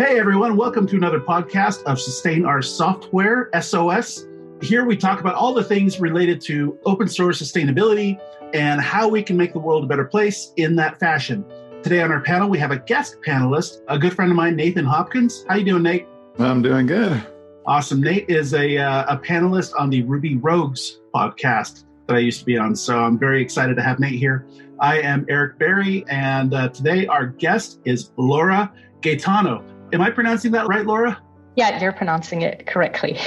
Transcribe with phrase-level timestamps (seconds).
[0.00, 4.26] Hey everyone, welcome to another podcast of Sustain Our Software, SOS.
[4.62, 8.18] Here we talk about all the things related to open source sustainability
[8.54, 11.44] and how we can make the world a better place in that fashion.
[11.82, 14.86] Today on our panel, we have a guest panelist, a good friend of mine, Nathan
[14.86, 15.44] Hopkins.
[15.46, 16.06] How you doing, Nate?
[16.38, 17.22] I'm doing good.
[17.66, 18.00] Awesome.
[18.00, 22.46] Nate is a, uh, a panelist on the Ruby Rogues podcast that I used to
[22.46, 22.74] be on.
[22.74, 24.46] So I'm very excited to have Nate here.
[24.78, 29.62] I am Eric Berry, and uh, today our guest is Laura Gaetano.
[29.92, 31.20] Am I pronouncing that right, Laura?
[31.56, 33.18] Yeah, you're pronouncing it correctly.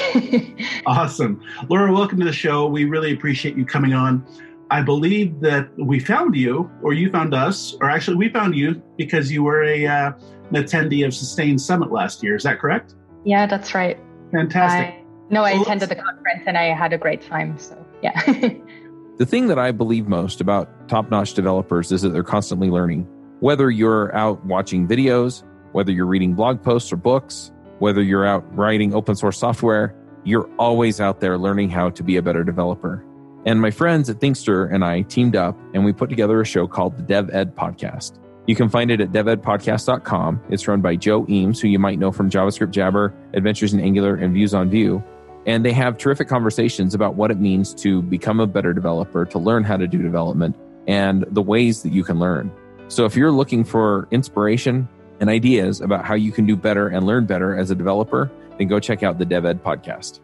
[0.85, 1.41] awesome.
[1.69, 2.67] Laura, welcome to the show.
[2.67, 4.25] We really appreciate you coming on.
[4.71, 8.81] I believe that we found you, or you found us, or actually, we found you
[8.97, 10.11] because you were a uh,
[10.51, 12.35] an attendee of Sustain Summit last year.
[12.35, 12.95] Is that correct?
[13.25, 13.99] Yeah, that's right.
[14.31, 14.95] Fantastic.
[14.95, 17.57] I, no, I well, attended the conference and I had a great time.
[17.59, 18.19] So, yeah.
[19.17, 23.07] the thing that I believe most about top notch developers is that they're constantly learning.
[23.41, 25.43] Whether you're out watching videos,
[25.73, 29.93] whether you're reading blog posts or books, whether you're out writing open source software,
[30.23, 33.03] you're always out there learning how to be a better developer.
[33.45, 36.65] And my friends at Thinkster and I teamed up and we put together a show
[36.65, 38.19] called the Dev Ed Podcast.
[38.45, 40.41] You can find it at devedpodcast.com.
[40.49, 44.15] It's run by Joe Eames, who you might know from JavaScript Jabber, Adventures in Angular,
[44.15, 45.03] and Views on Vue.
[45.45, 49.39] And they have terrific conversations about what it means to become a better developer, to
[49.39, 50.55] learn how to do development,
[50.87, 52.51] and the ways that you can learn.
[52.89, 54.87] So if you're looking for inspiration,
[55.19, 58.67] and ideas about how you can do better and learn better as a developer, then
[58.67, 60.19] go check out the DevEd podcast.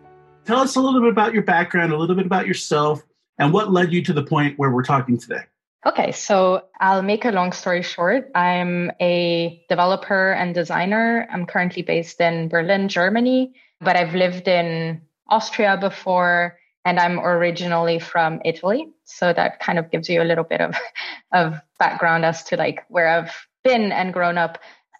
[0.45, 3.01] Tell us a little bit about your background, a little bit about yourself,
[3.37, 5.43] and what led you to the point where we're talking today.
[5.85, 8.29] Okay, so I'll make a long story short.
[8.35, 11.25] I'm a developer and designer.
[11.31, 17.99] I'm currently based in Berlin, Germany, but I've lived in Austria before and I'm originally
[17.99, 18.89] from Italy.
[19.05, 20.75] So that kind of gives you a little bit of,
[21.33, 24.59] of background as to like where I've been and grown up.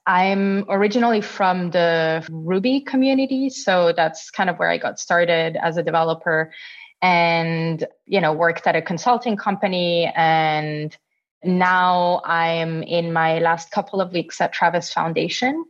[0.10, 3.52] I'm originally from the Ruby community.
[3.52, 6.52] So that's kind of where I got started as a developer
[7.00, 10.12] and, you know, worked at a consulting company.
[10.16, 10.98] And
[11.44, 15.64] now I'm in my last couple of weeks at Travis Foundation,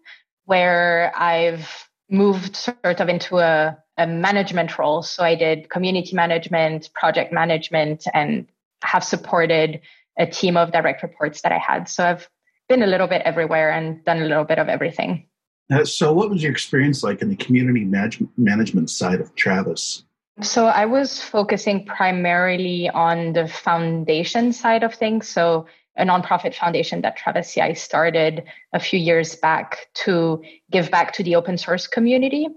[0.45, 5.03] where I've moved sort of into a, a management role.
[5.03, 8.47] So I did community management, project management, and
[8.83, 9.81] have supported
[10.17, 11.89] a team of direct reports that I had.
[11.89, 12.29] So I've
[12.69, 15.25] been a little bit everywhere and done a little bit of everything.
[15.71, 20.03] Uh, so, what was your experience like in the community manage- management side of Travis?
[20.41, 25.27] So, I was focusing primarily on the foundation side of things.
[25.27, 28.43] So, a nonprofit foundation that Travis CI started
[28.73, 30.41] a few years back to
[30.71, 32.47] give back to the open source community.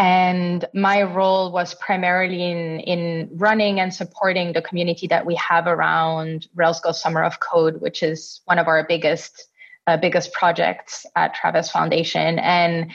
[0.00, 5.66] And my role was primarily in, in running and supporting the community that we have
[5.66, 9.48] around Rails Girls Summer of Code, which is one of our biggest
[9.86, 12.38] uh, biggest projects at Travis Foundation.
[12.38, 12.92] And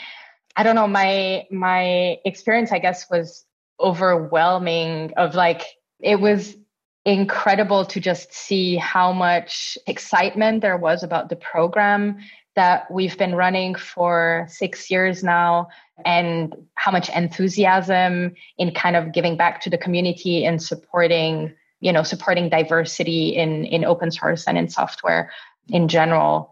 [0.56, 3.46] I don't know, my my experience, I guess, was
[3.80, 5.14] overwhelming.
[5.16, 5.62] Of like,
[6.00, 6.58] it was
[7.06, 12.18] incredible to just see how much excitement there was about the program
[12.56, 15.68] that we've been running for six years now
[16.04, 21.92] and how much enthusiasm in kind of giving back to the community and supporting you
[21.92, 25.32] know supporting diversity in in open source and in software
[25.70, 26.52] in general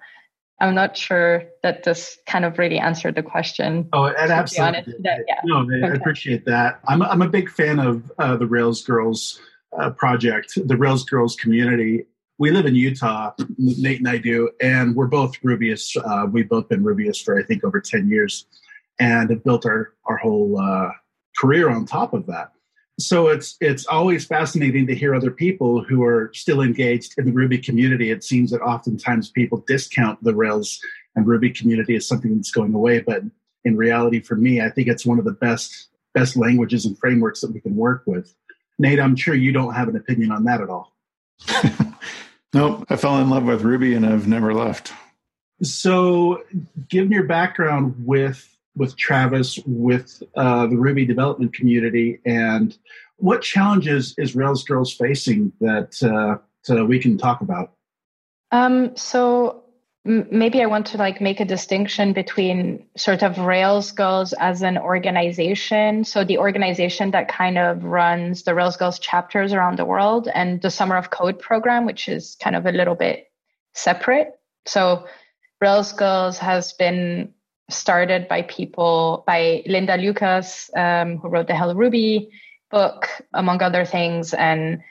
[0.62, 5.20] i'm not sure that this kind of really answered the question oh and absolutely that,
[5.28, 5.40] yeah.
[5.44, 5.84] no okay.
[5.84, 9.42] i appreciate that i'm, I'm a big fan of uh, the rails girls
[9.78, 12.06] uh, project the rails girls community
[12.40, 15.96] we live in Utah, Nate and I do, and we're both Rubyists.
[15.96, 18.48] Uh, we've both been Rubyists for I think over ten years,
[19.00, 20.90] and have built our our whole uh,
[21.38, 22.52] career on top of that.
[23.00, 27.32] So it's it's always fascinating to hear other people who are still engaged in the
[27.32, 28.12] Ruby community.
[28.12, 30.80] It seems that oftentimes people discount the Rails
[31.16, 33.24] and Ruby community as something that's going away, but
[33.66, 37.42] in reality, for me, I think it's one of the best best languages and frameworks
[37.42, 38.36] that we can work with.
[38.78, 40.94] Nate, I'm sure you don't have an opinion on that at all.
[42.54, 44.94] nope, I fell in love with Ruby and I've never left.
[45.62, 46.44] So,
[46.90, 52.78] given your background with with Travis, with uh, the Ruby development community, and
[53.18, 57.74] what challenges is Rails Girls facing that uh, we can talk about?
[58.52, 59.64] Um, so
[60.06, 64.62] m- maybe I want to like make a distinction between sort of Rails Girls as
[64.62, 69.86] an organization, so the organization that kind of runs the Rails Girls chapters around the
[69.86, 73.28] world, and the Summer of Code program, which is kind of a little bit
[73.74, 74.32] separate.
[74.66, 75.06] So
[75.62, 77.34] Rails Girls has been
[77.70, 82.30] started by people, by Linda Liukas, um, who wrote the Hello Ruby
[82.70, 84.82] book, among other things, and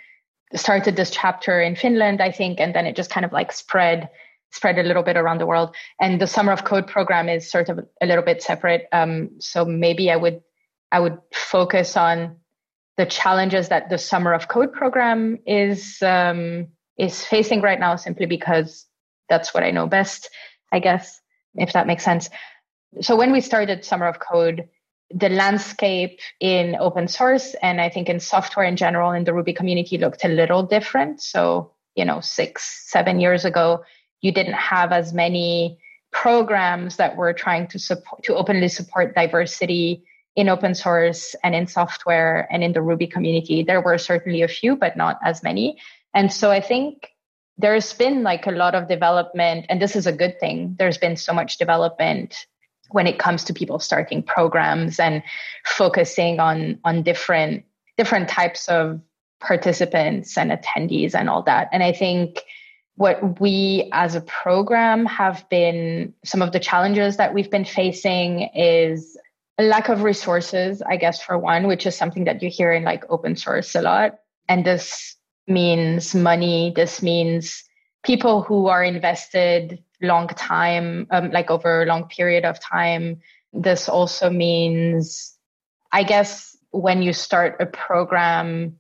[0.55, 4.09] started this chapter in Finland, I think, and then it just kind of like spread
[4.51, 5.75] spread a little bit around the world.
[5.99, 8.87] And the Summer of Code program is sort of a little bit separate.
[8.93, 10.43] Um, so maybe I would
[10.91, 12.37] I would focus on
[12.99, 18.27] the challenges that the Summer of Code program is um, is facing right now, simply
[18.27, 18.87] because
[19.29, 20.29] that's what I know best,
[20.71, 21.21] I guess,
[21.55, 22.29] if that makes sense.
[23.01, 24.69] So when we started Summer of Code,
[25.15, 29.53] the landscape in open source and I think in software in general in the Ruby
[29.53, 31.21] community looked a little different.
[31.21, 33.85] So, you know, six, seven years ago,
[34.21, 35.79] you didn't have as many
[36.13, 40.05] programs that were trying to support to openly support diversity
[40.37, 43.63] in open source and in software and in the Ruby community.
[43.63, 45.79] There were certainly a few, but not as many.
[46.15, 47.09] And so I think
[47.59, 50.75] there's been like a lot of development, and this is a good thing.
[50.79, 52.47] There's been so much development
[52.93, 55.23] when it comes to people starting programs and
[55.65, 57.65] focusing on on different
[57.97, 59.01] different types of
[59.41, 61.69] participants and attendees and all that.
[61.73, 62.43] And I think
[62.97, 68.49] what we as a program have been some of the challenges that we've been facing
[68.55, 69.17] is
[69.59, 72.85] a lack of resources i guess for one which is something that you hear in
[72.85, 74.19] like open source a lot
[74.49, 75.17] and this
[75.49, 77.65] means money this means
[78.03, 83.21] people who are invested long time um, like over a long period of time.
[83.53, 85.37] This also means
[85.95, 88.79] i guess when you start a program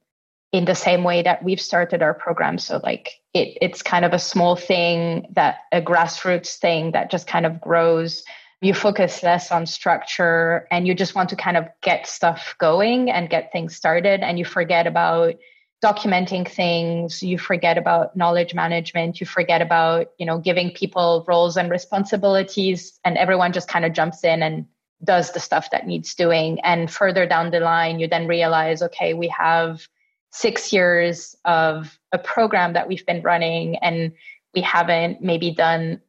[0.50, 4.12] in the same way that we've started our program so like it, it's kind of
[4.12, 8.24] a small thing that a grassroots thing that just kind of grows.
[8.60, 13.10] You focus less on structure and you just want to kind of get stuff going
[13.10, 15.34] and get things started and you forget about
[15.82, 21.56] documenting things you forget about knowledge management you forget about you know giving people roles
[21.56, 24.66] and responsibilities and everyone just kind of jumps in and
[25.04, 26.60] does the stuff that needs doing.
[26.60, 29.86] And further down the line you then realize okay we have
[30.30, 34.12] six years of a program that we've been running and
[34.54, 36.00] we haven't maybe done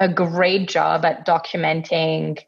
[0.00, 2.38] a great job at documenting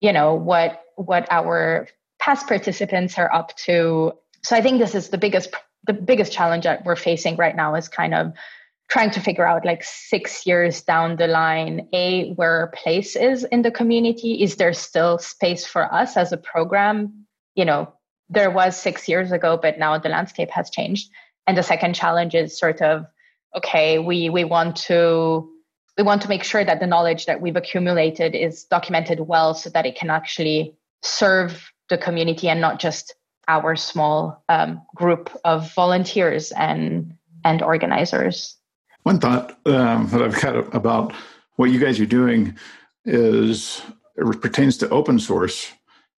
[0.00, 1.88] you know what what our
[2.18, 4.12] past participants are up to.
[4.42, 5.52] So i think this is the biggest
[5.86, 8.32] the biggest challenge that we're facing right now is kind of
[8.90, 13.62] trying to figure out like six years down the line a where place is in
[13.62, 17.24] the community is there still space for us as a program
[17.54, 17.92] you know
[18.32, 21.10] there was six years ago, but now the landscape has changed.
[21.46, 23.04] And the second challenge is sort of,
[23.56, 25.48] okay, we we want to
[25.98, 29.68] we want to make sure that the knowledge that we've accumulated is documented well so
[29.70, 33.14] that it can actually serve the community and not just
[33.48, 38.56] our small um, group of volunteers and and organizers.
[39.02, 41.12] One thought um, that I've had about
[41.56, 42.56] what you guys are doing
[43.04, 43.82] is
[44.16, 45.72] it pertains to open source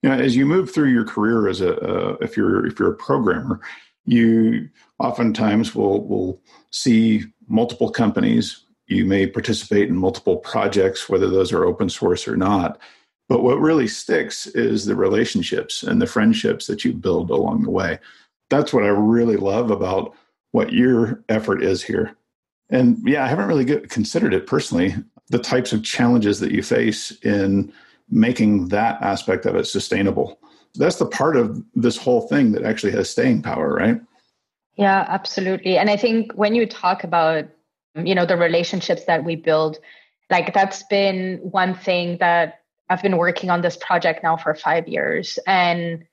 [0.05, 2.93] you know, as you move through your career as a uh, if you're if you're
[2.93, 3.63] a programmer,
[4.05, 4.69] you
[4.99, 6.43] oftentimes will will
[6.73, 8.67] see multiple companies.
[8.87, 12.79] You may participate in multiple projects, whether those are open source or not.
[13.29, 17.71] But what really sticks is the relationships and the friendships that you build along the
[17.71, 17.99] way.
[18.51, 20.15] That's what I really love about
[20.53, 22.17] what your effort is here.
[22.71, 24.95] And yeah, I haven't really considered it personally,
[25.31, 27.73] the types of challenges that you face in
[28.11, 30.39] making that aspect of it sustainable.
[30.75, 34.01] That's the part of this whole thing that actually has staying power, right?
[34.77, 35.79] Yeah, absolutely.
[35.79, 37.47] And I think when you talk about,
[37.95, 39.79] you know, the relationships that we build,
[40.31, 44.89] like that's been one thing that I've been working on this project now for five
[44.89, 45.39] years.
[45.47, 46.05] And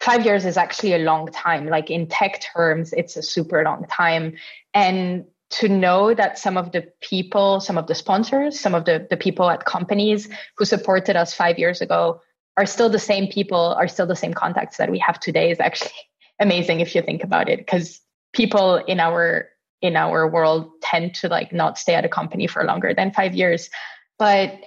[0.00, 1.66] five years is actually a long time.
[1.66, 4.36] Like in tech terms, it's a super long time.
[4.72, 9.06] And to know that some of the people, some of the sponsors, some of the,
[9.08, 12.20] the people at companies who supported us five years ago
[12.56, 15.60] are still the same people, are still the same contacts that we have today is
[15.60, 15.90] actually
[16.40, 17.58] amazing if you think about it.
[17.58, 18.00] Because
[18.32, 19.48] people in our
[19.80, 23.34] in our world tend to like not stay at a company for longer than five
[23.34, 23.68] years.
[24.18, 24.58] But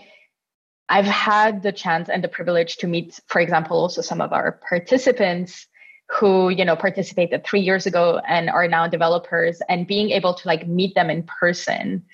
[0.89, 4.60] I've had the chance and the privilege to meet, for example, also some of our
[4.70, 5.67] participants
[6.10, 10.48] who you know participated three years ago and are now developers and being able to
[10.48, 12.06] like meet them in person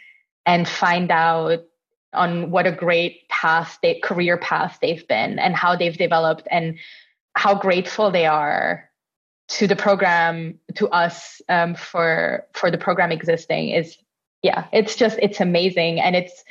[0.46, 1.60] and find out
[2.13, 6.77] on what a great path they career path they've been and how they've developed and
[7.36, 8.89] how grateful they are
[9.48, 13.98] to the program to us um, for for the program existing is
[14.42, 16.44] yeah it's just it's amazing and it's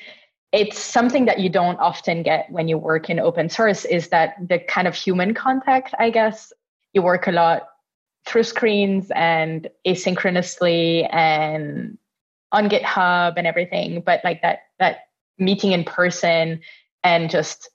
[0.53, 4.37] it's something that you don't often get when you work in open source is that
[4.47, 6.53] the kind of human contact i guess
[6.93, 7.69] you work a lot
[8.25, 11.99] through screens and asynchronously and
[12.53, 16.61] on GitHub and everything, but like that that meeting in person
[17.03, 17.71] and just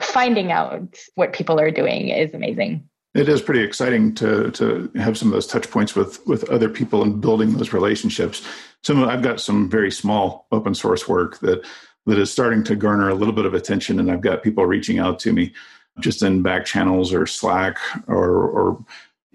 [0.00, 2.88] finding out what people are doing is amazing.
[3.12, 6.68] It is pretty exciting to to have some of those touch points with with other
[6.68, 8.46] people and building those relationships.
[8.82, 11.66] some I've got some very small open source work that
[12.06, 14.98] that is starting to garner a little bit of attention, and I've got people reaching
[14.98, 15.52] out to me
[15.98, 18.84] just in back channels or Slack or, or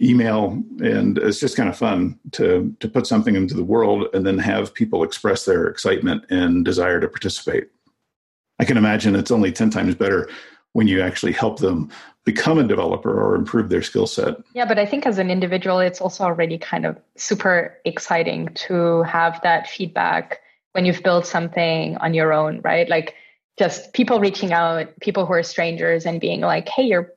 [0.01, 4.25] email, and it's just kind of fun to to put something into the world and
[4.25, 7.69] then have people express their excitement and desire to participate.
[8.59, 10.29] I can imagine it's only ten times better
[10.73, 11.89] when you actually help them
[12.25, 14.35] become a developer or improve their skill set.
[14.53, 19.03] Yeah, but I think as an individual, it's also already kind of super exciting to
[19.03, 20.41] have that feedback
[20.75, 22.89] when you've built something on your own, right?
[22.89, 23.15] Like
[23.57, 27.13] just people reaching out, people who are strangers and being like, hey, your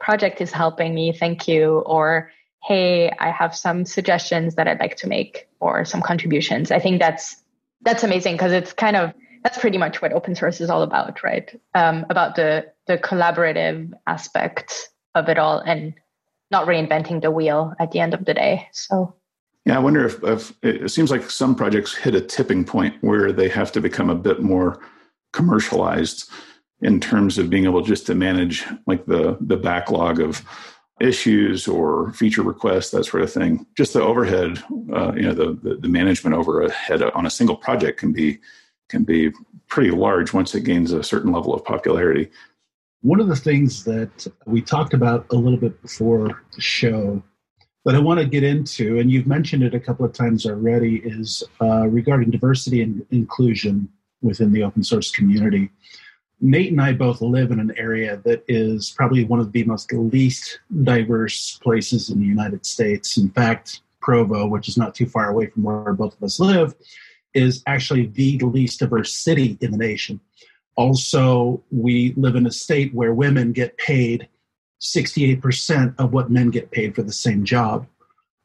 [0.00, 1.80] project is helping me, thank you.
[1.80, 6.70] Or, hey, I have some suggestions that I'd like to make or some contributions.
[6.70, 7.36] I think that's
[7.82, 9.12] that's amazing because it's kind of
[9.44, 11.60] that's pretty much what open source is all about, right?
[11.74, 15.92] Um, about the the collaborative aspect of it all and
[16.50, 18.68] not reinventing the wheel at the end of the day.
[18.72, 19.16] So
[19.64, 23.32] yeah, I wonder if, if it seems like some projects hit a tipping point where
[23.32, 24.80] they have to become a bit more
[25.32, 26.28] commercialized
[26.80, 30.44] in terms of being able just to manage like the the backlog of
[31.00, 33.64] issues or feature requests that sort of thing.
[33.76, 38.00] Just the overhead uh, you know the, the, the management overhead on a single project
[38.00, 38.40] can be
[38.88, 39.30] can be
[39.68, 42.28] pretty large once it gains a certain level of popularity.
[43.00, 47.22] One of the things that we talked about a little bit before the show
[47.84, 50.96] that I want to get into, and you've mentioned it a couple of times already,
[51.04, 53.88] is uh, regarding diversity and inclusion
[54.20, 55.70] within the open source community.
[56.40, 59.92] Nate and I both live in an area that is probably one of the most
[59.92, 63.16] least diverse places in the United States.
[63.16, 66.74] In fact, Provo, which is not too far away from where both of us live,
[67.34, 70.20] is actually the least diverse city in the nation.
[70.76, 74.28] Also, we live in a state where women get paid
[74.82, 77.86] 68% of what men get paid for the same job.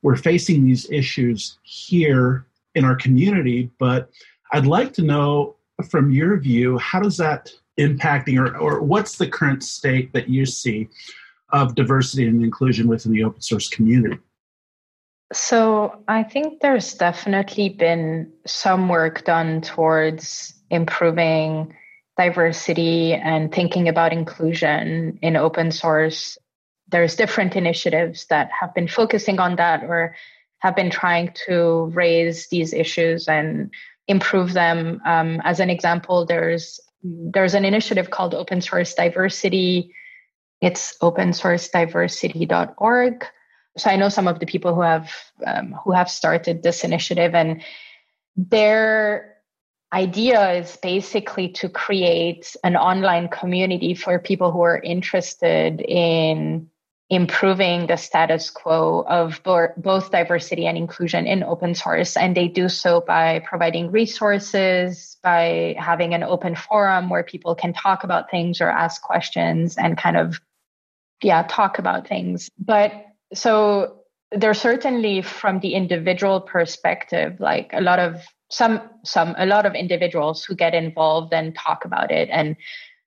[0.03, 4.10] We're facing these issues here in our community, but
[4.53, 5.56] I'd like to know
[5.89, 10.46] from your view, how does that impacting or, or what's the current state that you
[10.46, 10.88] see
[11.51, 14.20] of diversity and inclusion within the open source community?
[15.34, 21.75] So I think there's definitely been some work done towards improving
[22.17, 26.39] diversity and thinking about inclusion in open source.
[26.89, 30.15] There's different initiatives that have been focusing on that or
[30.59, 33.71] have been trying to raise these issues and
[34.07, 35.00] improve them.
[35.05, 39.93] Um, as an example, there's there's an initiative called Open Source Diversity.
[40.62, 43.27] It's opensourcediversity.org.
[43.77, 45.12] So I know some of the people who have
[45.45, 47.62] um, who have started this initiative, and
[48.36, 49.37] their
[49.94, 56.70] idea is basically to create an online community for people who are interested in
[57.10, 62.17] improving the status quo of both diversity and inclusion in open source.
[62.17, 67.72] And they do so by providing resources, by having an open forum where people can
[67.72, 70.41] talk about things or ask questions and kind of,
[71.24, 72.50] yeah, talk about things.
[72.60, 72.91] But
[73.34, 74.01] so
[74.32, 79.75] there's certainly from the individual perspective, like a lot of some, some, a lot of
[79.75, 82.55] individuals who get involved and talk about it and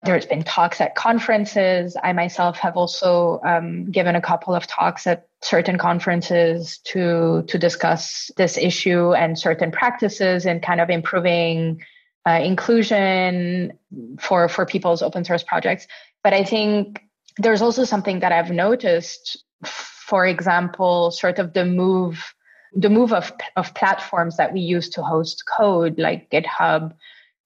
[0.02, 1.96] there's been talks at conferences.
[2.02, 7.58] I myself have also um, given a couple of talks at certain conferences to to
[7.58, 11.82] discuss this issue and certain practices and kind of improving
[12.26, 13.78] uh, inclusion
[14.18, 15.86] for for people's open source projects.
[16.24, 17.02] But I think
[17.36, 19.44] there's also something that I've noticed.
[19.64, 22.34] For example, sort of the move
[22.74, 26.92] the move of of platforms that we use to host code, like GitHub,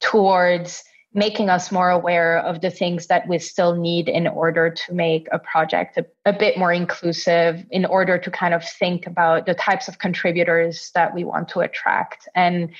[0.00, 4.92] towards making us more aware of the things that we still need in order to
[4.92, 9.46] make a project a, a, bit more inclusive, in order to kind of think about
[9.46, 12.28] the types of contributors that we want to attract.
[12.34, 12.70] And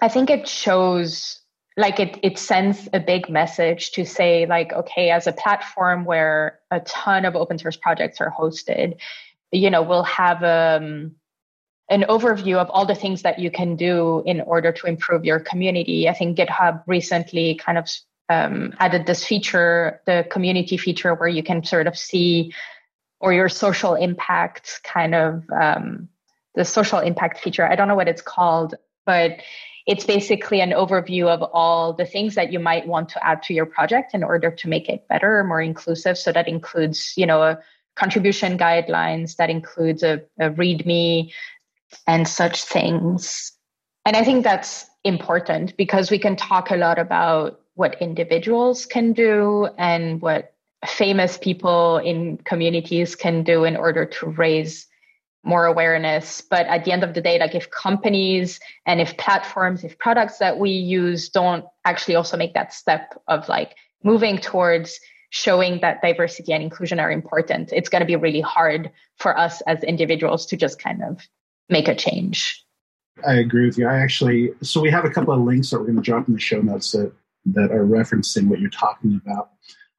[0.00, 1.42] I think it shows
[1.76, 6.58] like it it sends a big message to say like okay as a platform where
[6.70, 8.98] a ton of open source projects are hosted
[9.52, 11.12] you know we'll have um
[11.92, 15.38] an overview of all the things that you can do in order to improve your
[15.38, 16.08] community.
[16.08, 17.86] I think GitHub recently kind of
[18.30, 22.54] um, added this feature, the community feature, where you can sort of see
[23.20, 26.08] or your social impact kind of um,
[26.54, 27.68] the social impact feature.
[27.70, 29.40] I don't know what it's called, but
[29.86, 33.54] it's basically an overview of all the things that you might want to add to
[33.54, 36.16] your project in order to make it better, more inclusive.
[36.16, 37.58] So that includes, you know, a
[37.96, 41.30] contribution guidelines, that includes a, a README,
[42.06, 43.52] and such things.
[44.04, 49.12] And I think that's important because we can talk a lot about what individuals can
[49.12, 50.54] do and what
[50.86, 54.86] famous people in communities can do in order to raise
[55.44, 56.40] more awareness.
[56.40, 60.38] But at the end of the day, like if companies and if platforms, if products
[60.38, 66.02] that we use don't actually also make that step of like moving towards showing that
[66.02, 70.46] diversity and inclusion are important, it's going to be really hard for us as individuals
[70.46, 71.26] to just kind of
[71.68, 72.64] make a change.
[73.26, 73.86] I agree with you.
[73.86, 76.34] I actually, so we have a couple of links that we're going to drop in
[76.34, 77.12] the show notes that,
[77.46, 79.50] that are referencing what you're talking about.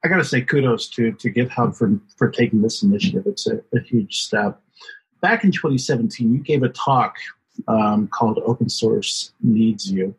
[0.03, 3.23] I got to say kudos to, to GitHub for, for taking this initiative.
[3.25, 4.59] It's a, a huge step
[5.23, 7.15] back in 2017, you gave a talk
[7.67, 10.13] um, called Open Source Needs You.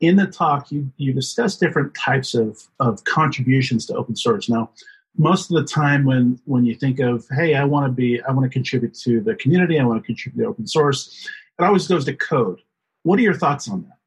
[0.00, 4.48] In the talk, you, you discussed different types of, of contributions to open source.
[4.48, 4.70] Now,
[5.18, 8.30] most of the time when, when you think of, hey, I want to be, I
[8.30, 11.88] want to contribute to the community, I want to contribute to open source, it always
[11.88, 12.60] goes to code.
[13.02, 13.98] What are your thoughts on that?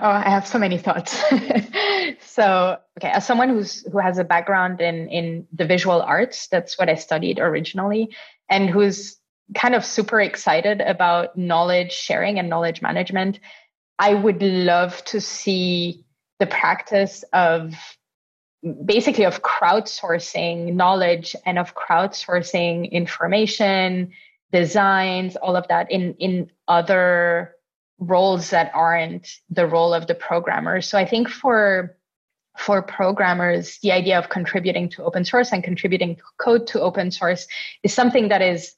[0.00, 1.22] Oh, I have so many thoughts.
[2.20, 6.78] so, okay, as someone who's who has a background in in the visual arts, that's
[6.78, 8.14] what I studied originally,
[8.48, 9.16] and who's
[9.56, 13.40] kind of super excited about knowledge sharing and knowledge management.
[13.98, 16.04] I would love to see
[16.38, 17.74] the practice of
[18.84, 24.12] basically of crowdsourcing knowledge and of crowdsourcing information,
[24.52, 27.54] designs, all of that in, in other
[27.98, 30.80] roles that aren't the role of the programmer.
[30.80, 31.96] So I think for
[32.56, 37.46] for programmers, the idea of contributing to open source and contributing code to open source
[37.84, 38.74] is something that is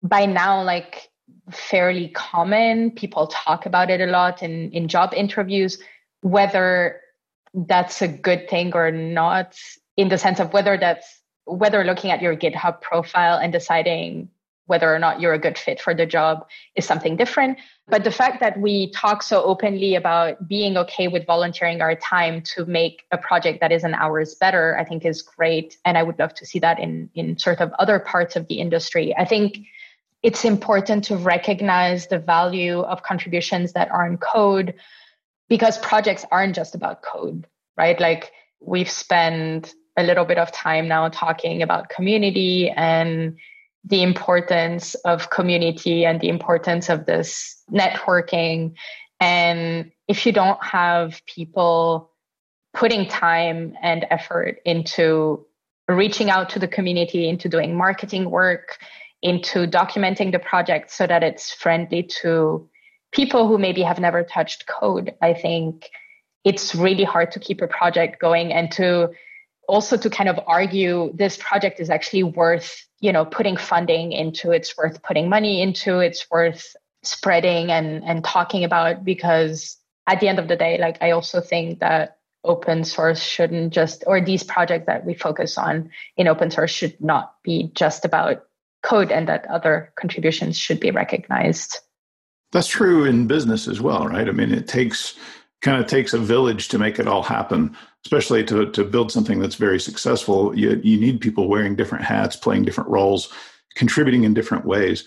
[0.00, 1.10] by now like
[1.50, 2.92] fairly common.
[2.92, 5.82] People talk about it a lot in, in job interviews,
[6.20, 7.00] whether
[7.54, 9.56] that's a good thing or not,
[9.96, 14.28] in the sense of whether that's whether looking at your GitHub profile and deciding
[14.66, 17.58] whether or not you're a good fit for the job is something different.
[17.88, 22.42] But the fact that we talk so openly about being okay with volunteering our time
[22.54, 25.76] to make a project that is an hours better, I think is great.
[25.84, 28.60] And I would love to see that in, in sort of other parts of the
[28.60, 29.12] industry.
[29.16, 29.58] I think
[30.22, 34.74] it's important to recognize the value of contributions that are in code
[35.50, 38.00] because projects aren't just about code, right?
[38.00, 43.36] Like we've spent a little bit of time now talking about community and
[43.84, 48.74] the importance of community and the importance of this networking.
[49.18, 52.10] And if you don't have people
[52.72, 55.44] putting time and effort into
[55.88, 58.78] reaching out to the community, into doing marketing work,
[59.22, 62.69] into documenting the project so that it's friendly to
[63.12, 65.14] people who maybe have never touched code.
[65.20, 65.90] I think
[66.44, 69.10] it's really hard to keep a project going and to
[69.68, 74.50] also to kind of argue this project is actually worth, you know, putting funding into,
[74.50, 80.28] it's worth putting money into, it's worth spreading and and talking about because at the
[80.28, 84.42] end of the day, like I also think that open source shouldn't just or these
[84.42, 88.44] projects that we focus on in open source should not be just about
[88.82, 91.78] code and that other contributions should be recognized.
[92.52, 94.28] That's true in business as well, right?
[94.28, 95.16] I mean, it takes
[95.60, 99.40] kind of takes a village to make it all happen, especially to, to build something
[99.40, 100.56] that's very successful.
[100.58, 103.30] You, you need people wearing different hats, playing different roles,
[103.74, 105.04] contributing in different ways.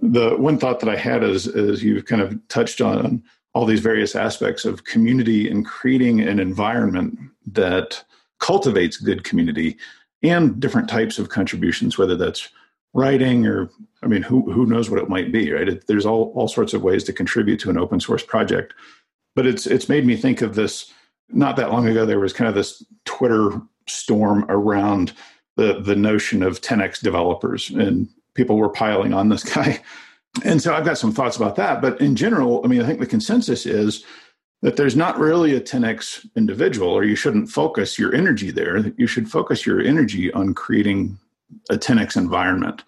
[0.00, 3.22] The one thought that I had is, is you've kind of touched on
[3.54, 8.02] all these various aspects of community and creating an environment that
[8.38, 9.76] cultivates good community
[10.22, 12.48] and different types of contributions, whether that's
[12.94, 13.70] writing or
[14.02, 15.68] i mean who who knows what it might be right?
[15.68, 18.74] It, there's all all sorts of ways to contribute to an open source project.
[19.34, 20.92] But it's it's made me think of this
[21.30, 25.12] not that long ago there was kind of this twitter storm around
[25.56, 29.80] the the notion of 10x developers and people were piling on this guy.
[30.44, 31.80] And so i've got some thoughts about that.
[31.80, 34.04] But in general i mean i think the consensus is
[34.62, 38.78] that there's not really a 10x individual or you shouldn't focus your energy there.
[38.96, 41.18] You should focus your energy on creating
[41.70, 42.82] a 10x environment.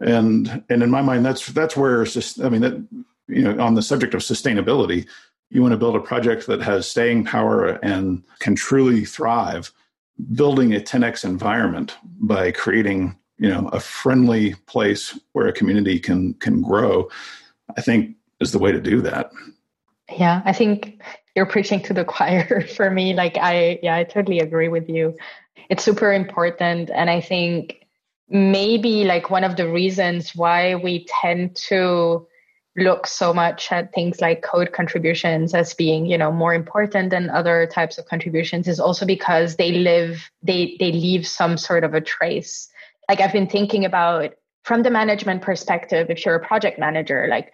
[0.00, 2.06] And and in my mind that's that's where
[2.42, 2.88] i mean that
[3.28, 5.06] you know on the subject of sustainability
[5.50, 9.72] you want to build a project that has staying power and can truly thrive
[10.32, 16.34] building a 10x environment by creating you know a friendly place where a community can
[16.34, 17.08] can grow
[17.76, 19.30] i think is the way to do that.
[20.10, 21.02] Yeah i think
[21.36, 23.14] you're preaching to the choir for me.
[23.14, 25.16] Like i yeah i totally agree with you.
[25.68, 27.79] It's super important and i think
[28.30, 32.26] maybe like one of the reasons why we tend to
[32.76, 37.28] look so much at things like code contributions as being you know more important than
[37.28, 41.94] other types of contributions is also because they live they they leave some sort of
[41.94, 42.68] a trace.
[43.08, 47.52] Like i've been thinking about from the management perspective if you're a project manager like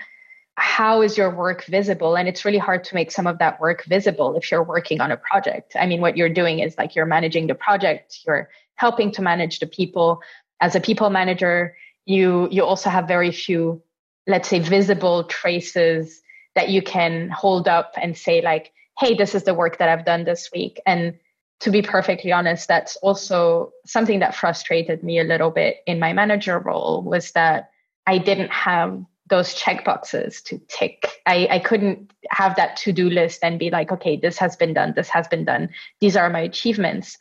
[0.59, 2.17] how is your work visible?
[2.17, 5.13] And it's really hard to make some of that work visible if you're working on
[5.13, 5.77] a project.
[5.79, 9.59] I mean what you're doing is like you're managing the project you're helping to manage
[9.59, 10.23] the people
[10.61, 13.83] as a people manager you you also have very few
[14.27, 16.23] let's say visible traces
[16.55, 20.07] that you can hold up and say like hey this is the work that i've
[20.07, 20.81] done this week.
[20.87, 21.19] And
[21.61, 26.13] to be perfectly honest that's also something that frustrated me a little bit in my
[26.13, 27.71] manager role was that
[28.07, 31.21] i didn't have those checkboxes to tick.
[31.27, 34.95] I, I couldn't have that to-do list and be like okay this has been done
[34.95, 35.71] this has been done.
[36.01, 37.19] These are my achievements.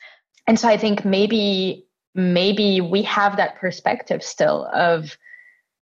[0.47, 1.84] And so i think maybe
[2.15, 5.17] maybe we have that perspective still of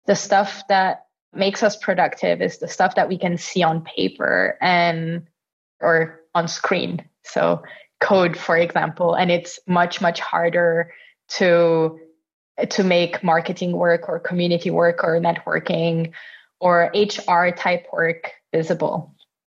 [0.08, 4.58] the stuff that makes us productive is the stuff that we can see on paper
[4.60, 5.28] and
[5.80, 7.08] or on screen.
[7.24, 7.63] So
[8.02, 10.91] code for example and it's much much harder
[11.30, 11.98] to
[12.69, 16.12] to make marketing work or community work or networking
[16.60, 19.13] or hr type work visible.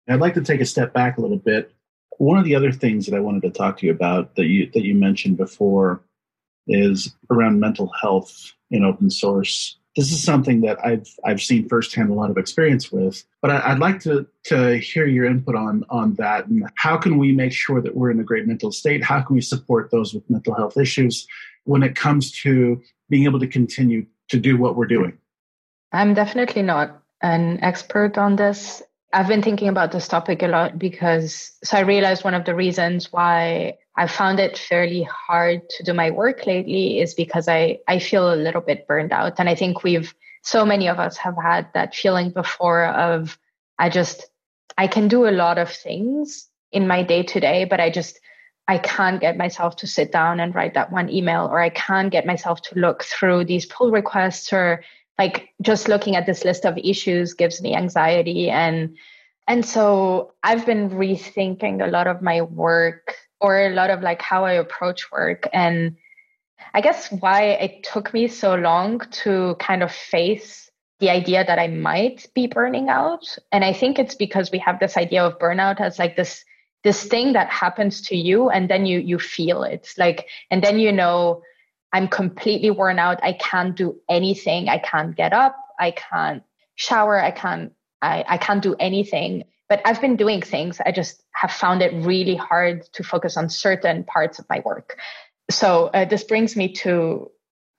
[0.07, 1.73] I'd like to take a step back a little bit.
[2.17, 4.69] One of the other things that i wanted to talk to you about that you
[4.73, 6.01] that you mentioned before
[6.67, 9.77] is around mental health in open source.
[9.95, 13.71] This is something that I've I've seen firsthand a lot of experience with, but I,
[13.71, 17.53] would like to to hear your input on on that and how can we make
[17.53, 19.03] sure that we're in a great mental state?
[19.03, 21.25] How can we support those with mental health issues
[21.63, 25.17] when it comes to being able to continue to do what we're doing?
[25.93, 28.83] I'm definitely not an expert on this.
[29.13, 32.53] I've been thinking about this topic a lot because so I realized one of the
[32.53, 37.79] reasons why I found it fairly hard to do my work lately is because I,
[37.87, 39.39] I feel a little bit burned out.
[39.39, 43.37] And I think we've, so many of us have had that feeling before of,
[43.79, 44.27] I just,
[44.77, 48.19] I can do a lot of things in my day to day, but I just,
[48.67, 52.11] I can't get myself to sit down and write that one email, or I can't
[52.11, 54.83] get myself to look through these pull requests, or
[55.17, 58.49] like just looking at this list of issues gives me anxiety.
[58.49, 58.97] And,
[59.47, 64.21] and so I've been rethinking a lot of my work or a lot of like
[64.21, 65.47] how I approach work.
[65.53, 65.97] And
[66.73, 71.59] I guess why it took me so long to kind of face the idea that
[71.59, 73.37] I might be burning out.
[73.51, 76.43] And I think it's because we have this idea of burnout as like this
[76.83, 79.93] this thing that happens to you and then you you feel it.
[79.97, 81.43] Like and then you know
[81.93, 83.19] I'm completely worn out.
[83.23, 84.69] I can't do anything.
[84.69, 85.55] I can't get up.
[85.79, 86.43] I can't
[86.75, 87.21] shower.
[87.21, 90.79] I can't I, I can't do anything but I've been doing things.
[90.85, 94.97] I just have found it really hard to focus on certain parts of my work.
[95.49, 97.31] So uh, this brings me to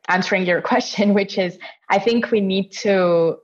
[0.09, 3.38] answering your question, which is I think we need to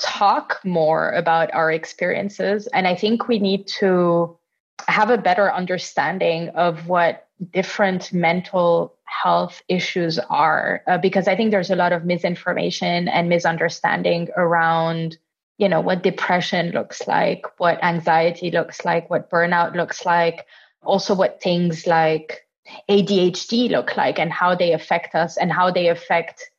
[0.00, 2.68] talk more about our experiences.
[2.68, 4.38] And I think we need to
[4.86, 11.50] have a better understanding of what different mental health issues are, uh, because I think
[11.50, 15.18] there's a lot of misinformation and misunderstanding around
[15.58, 20.46] you know what depression looks like what anxiety looks like what burnout looks like
[20.82, 22.46] also what things like
[22.88, 26.50] adhd look like and how they affect us and how they affect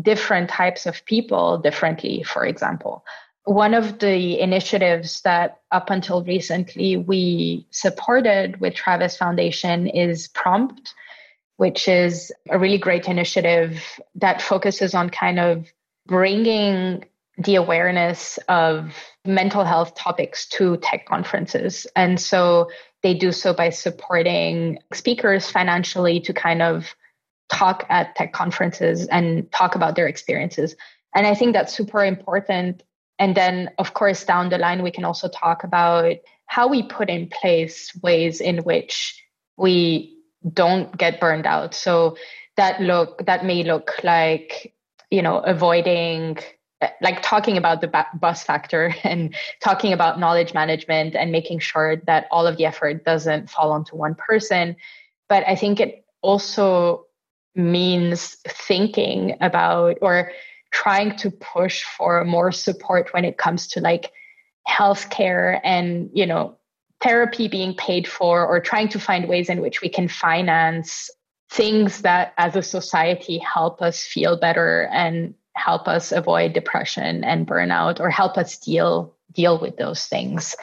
[0.00, 3.04] different types of people differently for example.
[3.46, 10.94] One of the initiatives that up until recently we supported with travis foundation is prompt
[11.56, 13.80] which is a really great initiative
[14.16, 15.72] that focuses on kind of
[16.06, 17.04] bringing
[17.38, 18.94] the awareness of
[19.24, 21.86] mental health topics to tech conferences.
[21.96, 22.70] And so
[23.02, 26.94] they do so by supporting speakers financially to kind of
[27.52, 30.76] talk at tech conferences and talk about their experiences.
[31.14, 32.82] And I think that's super important.
[33.18, 36.16] And then, of course, down the line, we can also talk about
[36.46, 39.22] how we put in place ways in which
[39.56, 40.16] we
[40.52, 41.74] don't get burned out.
[41.74, 42.16] So
[42.56, 44.74] that look that may look like
[45.10, 46.38] you know avoiding
[47.00, 52.26] like talking about the bus factor and talking about knowledge management and making sure that
[52.30, 54.76] all of the effort doesn't fall onto one person.
[55.28, 57.06] But i think it also
[57.54, 60.32] means thinking about or
[60.72, 64.10] trying to push for more support when it comes to like
[64.68, 66.56] healthcare and you know
[67.00, 71.10] therapy being paid for or trying to find ways in which we can finance
[71.50, 77.46] things that as a society help us feel better and help us avoid depression and
[77.46, 80.54] burnout or help us deal deal with those things.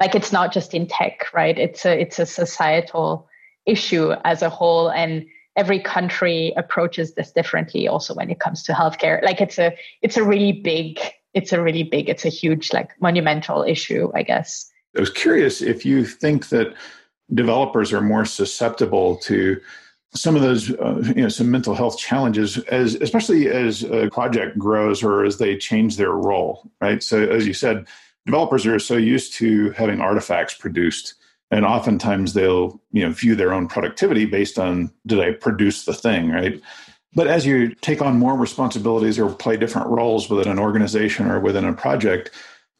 [0.00, 1.58] Like it's not just in tech right?
[1.58, 3.28] It's a it's a societal
[3.66, 8.72] issue as a whole and every country approaches this differently also when it comes to
[8.72, 9.22] healthcare.
[9.22, 10.98] Like it's a it's a really big
[11.34, 14.70] it's a really big it's a huge like monumental issue i guess.
[14.96, 16.74] I was curious if you think that
[17.34, 19.60] developers are more susceptible to
[20.14, 24.58] some of those uh, you know some mental health challenges as especially as a project
[24.58, 27.86] grows or as they change their role right so as you said
[28.26, 31.14] developers are so used to having artifacts produced
[31.50, 35.94] and oftentimes they'll you know view their own productivity based on did i produce the
[35.94, 36.60] thing right
[37.14, 41.40] But as you take on more responsibilities or play different roles within an organization or
[41.40, 42.30] within a project,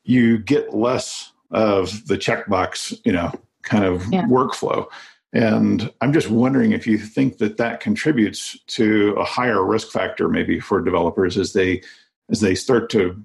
[0.05, 4.25] you get less of the checkbox, you know, kind of yeah.
[4.25, 4.87] workflow.
[5.33, 10.29] And I'm just wondering if you think that that contributes to a higher risk factor,
[10.29, 11.83] maybe for developers as they
[12.31, 13.23] as they start to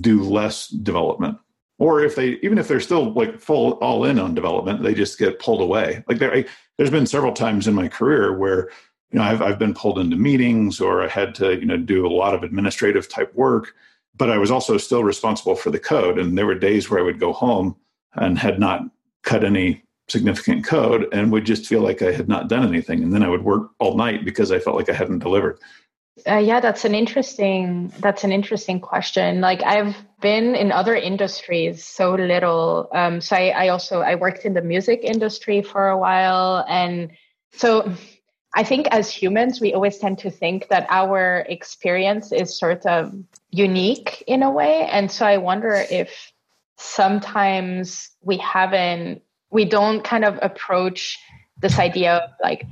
[0.00, 1.38] do less development,
[1.78, 5.18] or if they even if they're still like full all in on development, they just
[5.18, 6.04] get pulled away.
[6.06, 6.44] Like there, I,
[6.76, 8.70] there's been several times in my career where
[9.10, 12.06] you know I've I've been pulled into meetings or I had to you know do
[12.06, 13.74] a lot of administrative type work,
[14.16, 16.16] but I was also still responsible for the code.
[16.16, 17.74] And there were days where I would go home
[18.14, 18.82] and had not
[19.22, 23.02] cut any significant code and would just feel like I had not done anything.
[23.02, 25.58] And then I would work all night because I felt like I hadn't delivered.
[26.26, 29.40] Uh, yeah, that's an interesting that's an interesting question.
[29.40, 32.88] Like I've been in other industries so little.
[32.92, 37.10] Um, so I, I also I worked in the music industry for a while, and
[37.52, 37.90] so
[38.54, 43.14] I think as humans we always tend to think that our experience is sort of
[43.50, 46.32] unique in a way, and so I wonder if
[46.76, 51.18] sometimes we haven't we don't kind of approach
[51.58, 52.64] this idea of like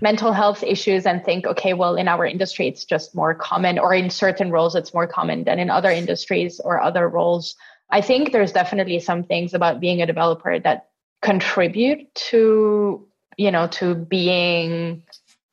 [0.00, 3.94] mental health issues and think okay well in our industry it's just more common or
[3.94, 7.54] in certain roles it's more common than in other industries or other roles.
[7.90, 10.88] I think there's definitely some things about being a developer that
[11.20, 15.04] contribute to you know to being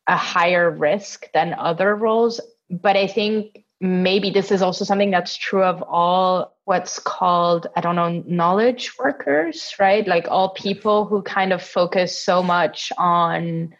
[0.07, 2.39] a higher risk than other roles.
[2.69, 7.81] But i think maybe this is also something that's true of all what's called i
[7.81, 10.07] don't know knowledge workers right?
[10.07, 13.73] Like all people who kind of focus so much on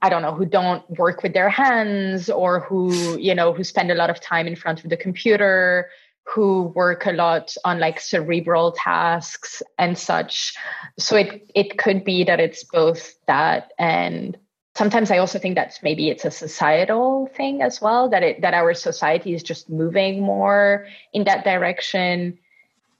[0.00, 3.90] i don't know who don't work with their hands or who you know who spend
[3.90, 5.88] a lot of time in front of the computer
[6.26, 10.54] who work a lot on like cerebral tasks and such.
[10.98, 14.36] So it it could be that it's both that and
[14.76, 18.52] sometimes I also think that maybe it's a societal thing as well that it that
[18.52, 22.38] our society is just moving more in that direction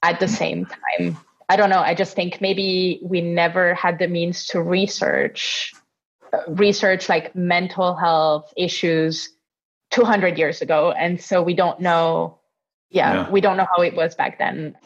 [0.02, 1.18] at the same time.
[1.48, 1.80] I don't know.
[1.80, 5.74] I just think maybe we never had the means to research
[6.32, 9.28] uh, research like mental health issues
[9.90, 12.38] 200 years ago and so we don't know
[12.90, 13.30] yeah, yeah.
[13.30, 14.76] we don't know how it was back then.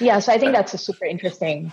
[0.00, 1.72] Yeah, so I think uh, that's a super interesting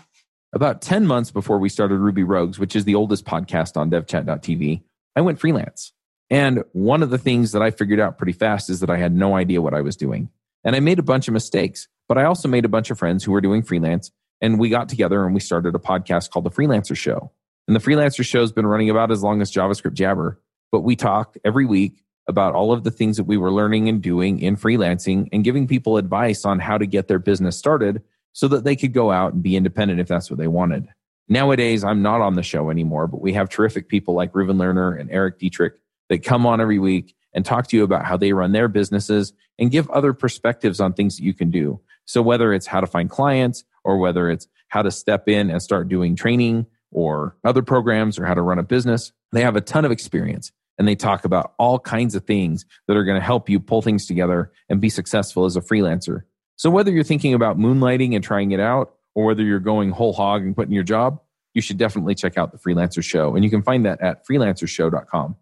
[0.53, 4.81] about 10 months before we started Ruby Rogues, which is the oldest podcast on devchat.tv,
[5.15, 5.93] I went freelance.
[6.29, 9.15] And one of the things that I figured out pretty fast is that I had
[9.15, 10.29] no idea what I was doing.
[10.63, 13.23] And I made a bunch of mistakes, but I also made a bunch of friends
[13.23, 14.12] who were doing freelance.
[14.41, 17.31] And we got together and we started a podcast called The Freelancer Show.
[17.67, 20.39] And the Freelancer Show has been running about as long as JavaScript Jabber.
[20.71, 24.01] But we talk every week about all of the things that we were learning and
[24.01, 28.47] doing in freelancing and giving people advice on how to get their business started so
[28.47, 30.87] that they could go out and be independent if that's what they wanted.
[31.27, 34.99] Nowadays, I'm not on the show anymore, but we have terrific people like Reuven Lerner
[34.99, 35.75] and Erik Dietrich
[36.09, 39.33] that come on every week and talk to you about how they run their businesses
[39.59, 41.79] and give other perspectives on things that you can do.
[42.05, 45.61] So whether it's how to find clients or whether it's how to step in and
[45.61, 49.61] start doing training or other programs or how to run a business, they have a
[49.61, 53.25] ton of experience and they talk about all kinds of things that are going to
[53.25, 56.23] help you pull things together and be successful as a freelancer.
[56.59, 60.11] So whether you're thinking about moonlighting and trying it out, or whether you're going whole
[60.11, 61.21] hog and quitting your job,
[61.53, 63.33] you should definitely check out the Freelancer Show.
[63.33, 65.37] And you can find that at freelancershow.com.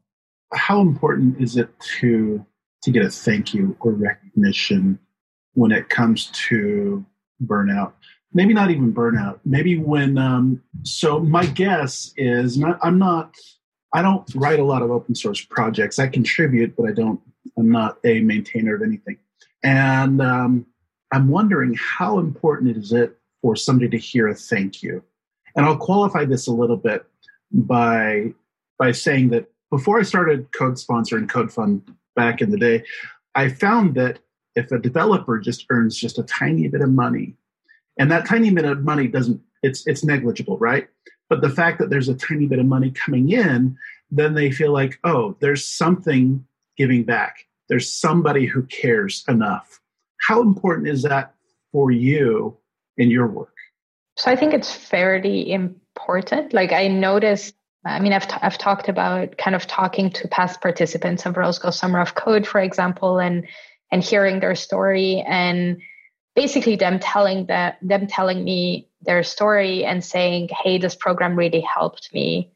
[0.53, 2.45] How important is it to
[2.83, 4.99] to get a thank you or recognition
[5.53, 7.03] when it comes to
[7.43, 7.93] burnout?
[8.31, 9.39] Maybe not even burnout.
[9.43, 13.33] Maybe when um, so my guess is not I'm not
[13.91, 15.97] I don't write a lot of open source projects.
[15.97, 17.19] I contribute, but I don't
[17.57, 19.17] I'm not a maintainer of anything.
[19.63, 20.67] And um,
[21.11, 25.03] I'm wondering how important is it for somebody to hear a thank you?
[25.55, 27.05] And I'll qualify this a little bit
[27.51, 28.33] by
[28.77, 31.81] by saying that before I started CodeSponsor and CodeFund
[32.15, 32.83] back in the day,
[33.35, 34.19] I found that
[34.55, 37.35] if a developer just earns just a tiny bit of money,
[37.97, 40.87] and that tiny bit of money doesn't it's it's negligible, right?
[41.29, 43.77] But the fact that there's a tiny bit of money coming in,
[44.11, 46.45] then they feel like, oh, there's something
[46.77, 47.45] giving back.
[47.67, 49.81] There's somebody who cares enough
[50.27, 51.33] how important is that
[51.71, 52.57] for you
[52.97, 53.55] in your work?
[54.17, 56.51] So I think it's fairly important.
[56.51, 60.59] Like I noticed, I mean, I've, t- I've talked about kind of talking to past
[60.59, 63.47] participants of Girls Summer of Code, for example, and
[63.89, 65.77] and hearing their story and
[66.35, 71.61] basically them telling that them telling me their story and saying, "Hey, this program really
[71.61, 72.51] helped me,"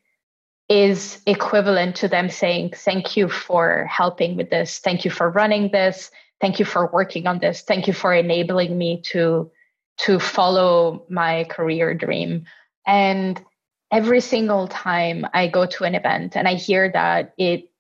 [0.67, 4.79] is equivalent to them saying, "Thank you for helping with this.
[4.79, 8.77] Thank you for running this thank you for working on this thank you for enabling
[8.77, 9.49] me to
[9.97, 12.45] to follow my career dream
[12.85, 13.43] and
[13.91, 17.71] every single time i go to an event and i hear that it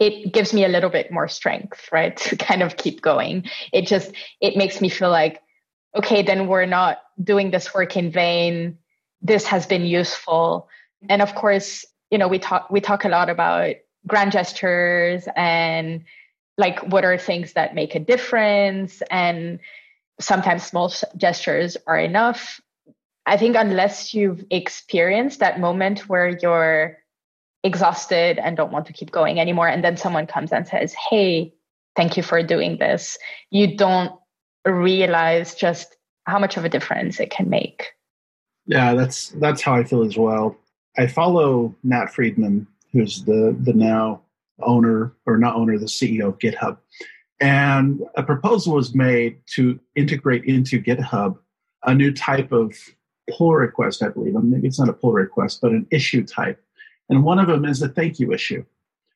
[0.00, 2.16] it gives me a little bit more strength, right?
[2.30, 3.44] To kind of keep going.
[3.72, 5.42] It just it makes me feel like,
[5.94, 8.78] okay, then we're not doing this work in vain.
[9.20, 10.68] This has been useful.
[11.08, 16.04] And of course, you know, we talk we talk a lot about grand gestures and
[16.58, 19.02] like what are things that make a difference?
[19.10, 19.60] And
[20.20, 22.60] sometimes small gestures are enough.
[23.26, 26.98] I think unless you've experienced that moment where you're
[27.62, 31.52] exhausted and don't want to keep going anymore and then someone comes and says hey
[31.94, 33.18] thank you for doing this
[33.50, 34.18] you don't
[34.64, 37.92] realize just how much of a difference it can make.
[38.66, 40.56] Yeah that's that's how i feel as well.
[40.98, 44.22] I follow Nat Friedman who's the the now
[44.62, 46.78] owner or not owner the ceo of github
[47.40, 51.38] and a proposal was made to integrate into github
[51.84, 52.74] a new type of
[53.30, 56.62] pull request i believe maybe it's not a pull request but an issue type
[57.10, 58.64] and one of them is a thank you issue,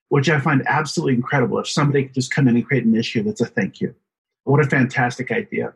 [0.09, 1.61] which I find absolutely incredible.
[1.61, 3.94] If somebody could just come in and create an issue that's a thank you.
[4.42, 5.72] What a fantastic idea.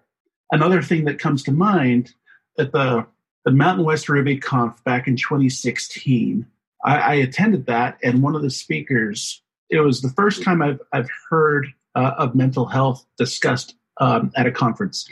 [0.50, 2.12] Another thing that comes to mind
[2.58, 3.06] at the,
[3.44, 6.44] the Mountain West Ruby Conf back in 2016,
[6.84, 10.80] I, I attended that, and one of the speakers, it was the first time I've,
[10.92, 15.08] I've heard uh, of mental health discussed um, at a conference.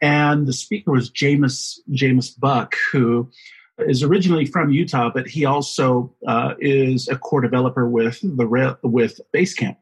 [0.00, 3.30] And the speaker was James, Jamis Buck, who
[3.78, 9.20] is originally from Utah, but he also uh, is a core developer with the with
[9.34, 9.76] Basecamp.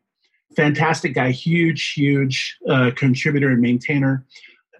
[0.56, 4.24] Fantastic guy, huge, huge uh, contributor and maintainer.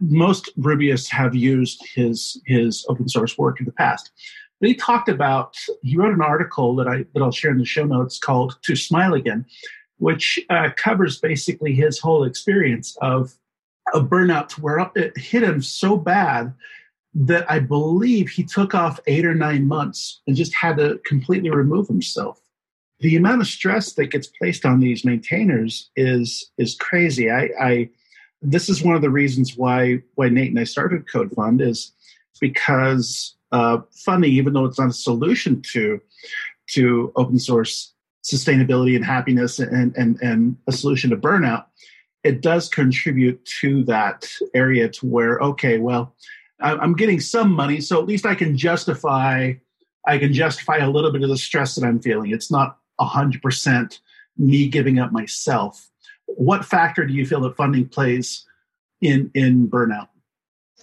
[0.01, 4.11] Most Rubyists have used his his open source work in the past.
[4.61, 7.65] But he talked about he wrote an article that I that I'll share in the
[7.65, 9.47] show notes called "To Smile Again,"
[9.99, 13.35] which uh, covers basically his whole experience of
[13.93, 16.55] a burnout, to where it hit him so bad
[17.15, 21.51] that I believe he took off eight or nine months and just had to completely
[21.51, 22.41] remove himself.
[23.01, 27.31] The amount of stress that gets placed on these maintainers is is crazy.
[27.31, 27.91] I, I
[28.41, 31.93] this is one of the reasons why why Nate and I started CodeFund is
[32.41, 36.01] because uh, funding, even though it's not a solution to
[36.71, 37.93] to open source
[38.25, 41.67] sustainability and happiness and and and a solution to burnout,
[42.25, 46.17] it does contribute to that area to where okay, well,
[46.61, 49.53] I'm getting some money, so at least I can justify
[50.05, 52.33] I can justify a little bit of the stress that I'm feeling.
[52.33, 54.01] It's not hundred percent
[54.37, 55.91] me giving up myself.
[56.27, 58.45] What factor do you feel that funding plays
[59.01, 60.09] in in burnout?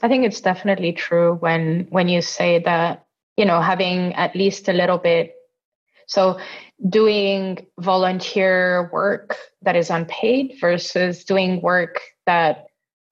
[0.02, 3.06] I think it's definitely true when when you say that
[3.38, 5.36] you know having at least a little bit
[6.08, 6.40] so
[6.90, 12.66] doing volunteer work that is unpaid versus doing work that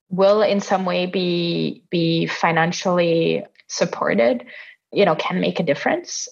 [0.09, 4.45] will in some way be be financially supported
[4.91, 6.27] you know can make a difference.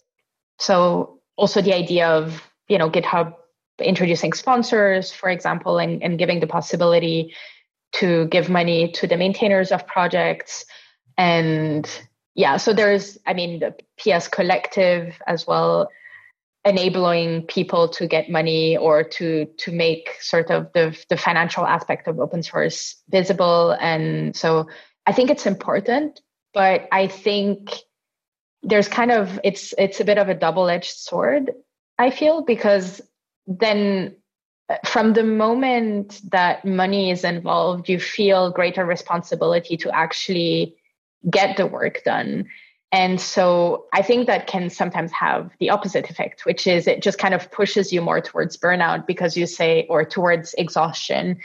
[0.59, 3.35] So also the idea of you know github
[3.79, 7.35] introducing sponsors for example and, and giving the possibility
[7.93, 10.65] to give money to the maintainers of projects.
[11.17, 11.89] And
[12.37, 15.89] yeah so there's i mean the ps collective as well
[16.63, 22.07] enabling people to get money or to to make sort of the the financial aspect
[22.07, 23.71] of open source visible.
[23.71, 24.67] And so
[25.05, 26.21] i think it's important
[26.53, 27.73] but i think
[28.63, 31.51] there's kind of it's it's a bit of a double edged sword
[31.97, 33.01] i feel because
[33.47, 34.15] then
[34.85, 40.75] from the moment that money is involved you feel greater responsibility to actually
[41.29, 42.45] get the work done
[42.91, 47.19] and so I think that can sometimes have the opposite effect, which is it just
[47.19, 51.39] kind of pushes you more towards burnout because you say, or towards exhaustion,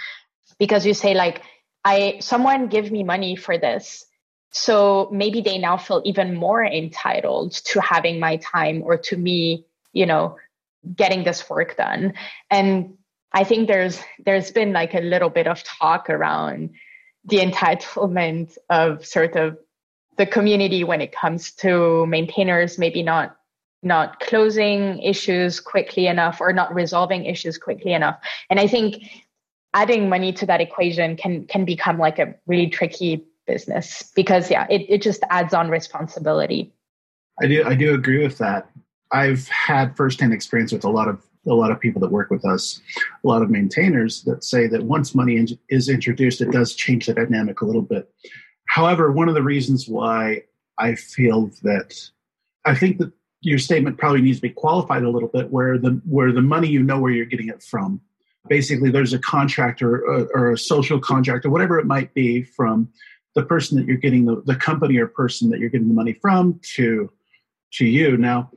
[0.59, 1.43] because you say, like,
[1.85, 4.07] I, someone give me money for this.
[4.53, 9.67] So maybe they now feel even more entitled to having my time or to me,
[9.93, 10.37] you know,
[10.95, 12.13] getting this work done.
[12.51, 12.99] And
[13.35, 16.71] I think there's, there's been like a little bit of talk around
[17.25, 19.57] the entitlement of sort of
[20.19, 23.37] the community when it comes to maintainers maybe not
[23.85, 28.19] not closing issues quickly enough or not resolving issues quickly enough.
[28.51, 29.03] And i think
[29.75, 34.67] adding money to that equation can can become like a really tricky business because yeah
[34.71, 36.73] it, it just adds on responsibility.
[37.43, 38.69] I do i do agree with that.
[39.11, 42.45] I've had firsthand experience with a lot of a lot of people that work with
[42.45, 42.81] us
[43.25, 47.15] a lot of maintainers that say that once money is introduced it does change the
[47.15, 48.09] dynamic a little bit
[48.73, 50.45] However, one of the reasons why
[50.79, 51.95] I feel that
[52.65, 53.13] I think that
[53.43, 56.69] your statement probably needs to be qualified a little bit where the where the money
[56.69, 58.01] you know where you're getting it from.
[58.49, 62.89] Basically, there's a contractor or, or a social contract or whatever it might be from
[63.35, 66.15] the person that you're getting the, the company or person that you're getting the money
[66.15, 67.13] from to
[67.73, 68.17] to you.
[68.17, 68.51] Now,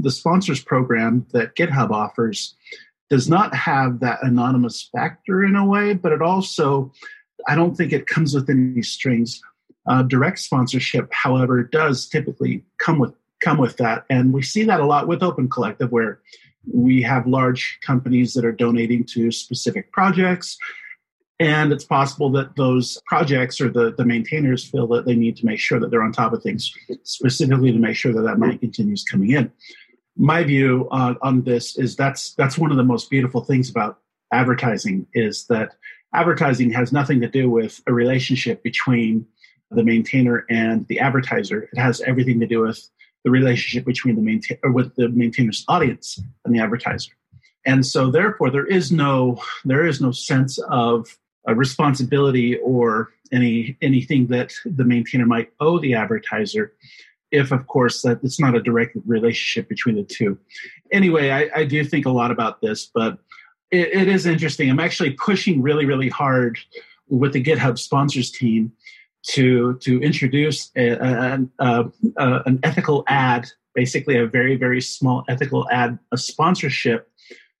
[0.00, 2.54] the sponsors program that GitHub offers
[3.08, 6.92] does not have that anonymous factor in a way, but it also,
[7.48, 9.40] I don't think it comes with any strings.
[9.86, 14.80] Uh, direct sponsorship, however, does typically come with come with that, and we see that
[14.80, 16.20] a lot with Open Collective, where
[16.70, 20.58] we have large companies that are donating to specific projects.
[21.40, 25.46] And it's possible that those projects or the, the maintainers feel that they need to
[25.46, 26.70] make sure that they're on top of things,
[27.02, 29.50] specifically to make sure that that money continues coming in.
[30.18, 34.00] My view on, on this is that's that's one of the most beautiful things about
[34.34, 35.76] advertising is that
[36.14, 39.24] advertising has nothing to do with a relationship between
[39.70, 41.70] the maintainer and the advertiser.
[41.72, 42.86] It has everything to do with
[43.24, 47.12] the relationship between the maintain or with the maintainer's audience and the advertiser.
[47.64, 51.16] And so therefore there is no there is no sense of
[51.46, 56.72] a responsibility or any anything that the maintainer might owe the advertiser
[57.30, 60.38] if of course that it's not a direct relationship between the two.
[60.92, 63.18] Anyway i, I do think a lot about this but
[63.70, 64.68] it, it is interesting.
[64.68, 66.58] I'm actually pushing really really hard
[67.08, 68.72] with the github sponsors team
[69.22, 75.68] to to introduce a, a, a, an ethical ad basically a very very small ethical
[75.70, 77.09] ad a sponsorship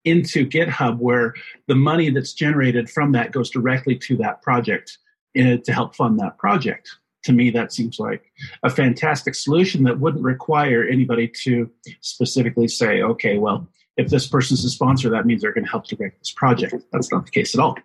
[0.04, 1.34] into GitHub where
[1.66, 4.98] the money that's generated from that goes directly to that project
[5.36, 6.90] to help fund that project.
[7.24, 8.32] To me, that seems like
[8.62, 11.70] a fantastic solution that wouldn't require anybody to
[12.00, 15.86] specifically say, okay, well, if this person's a sponsor, that means they're going to help
[15.86, 16.74] direct this project.
[16.92, 17.76] That's not the case at all.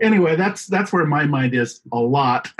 [0.00, 2.48] Anyway, that's that's where my mind is a lot.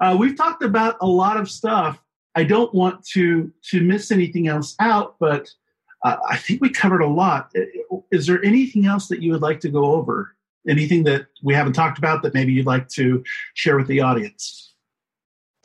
[0.00, 2.02] uh, we've talked about a lot of stuff.
[2.34, 5.50] I don't want to to miss anything else out, but
[6.04, 7.52] uh, I think we covered a lot.
[8.10, 10.34] Is there anything else that you would like to go over?
[10.68, 13.24] Anything that we haven't talked about that maybe you'd like to
[13.54, 14.72] share with the audience?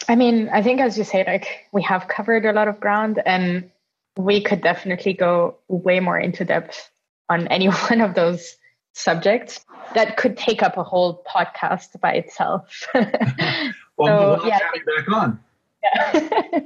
[0.08, 3.22] I mean, I think as you say, like we have covered a lot of ground,
[3.26, 3.70] and
[4.16, 6.90] we could definitely go way more into depth
[7.30, 8.56] on any one of those
[8.94, 9.66] subjects.
[9.94, 12.84] That could take up a whole podcast by itself.
[12.94, 15.40] well, so, we'll yeah, back on.
[15.84, 16.60] Yeah.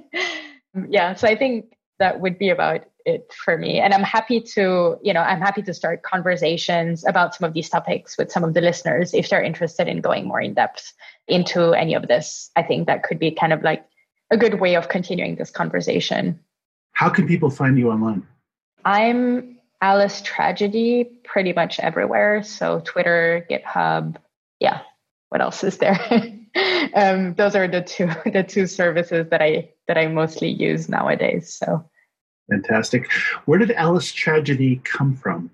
[0.89, 1.13] yeah.
[1.13, 3.79] So I think that would be about it for me.
[3.79, 7.69] And i'm happy to you know i'm happy to start conversations about some of these
[7.69, 10.93] topics with some of the listeners if they're interested in going more in depth
[11.27, 12.51] into any of this.
[12.55, 13.85] I think that could be kind of like
[14.29, 16.39] a good way of continuing this conversation.
[16.93, 18.27] How can people find you online?
[18.83, 22.43] I'm alice tragedy pretty much everywhere.
[22.43, 24.17] So twitter github
[24.59, 24.81] yeah
[25.29, 25.97] what else is there?
[26.93, 31.53] Um, those are the two the two services that i that i mostly use nowadays.
[31.53, 31.89] So
[32.51, 33.09] Fantastic.
[33.45, 35.49] Where did Alice Tragedy come from?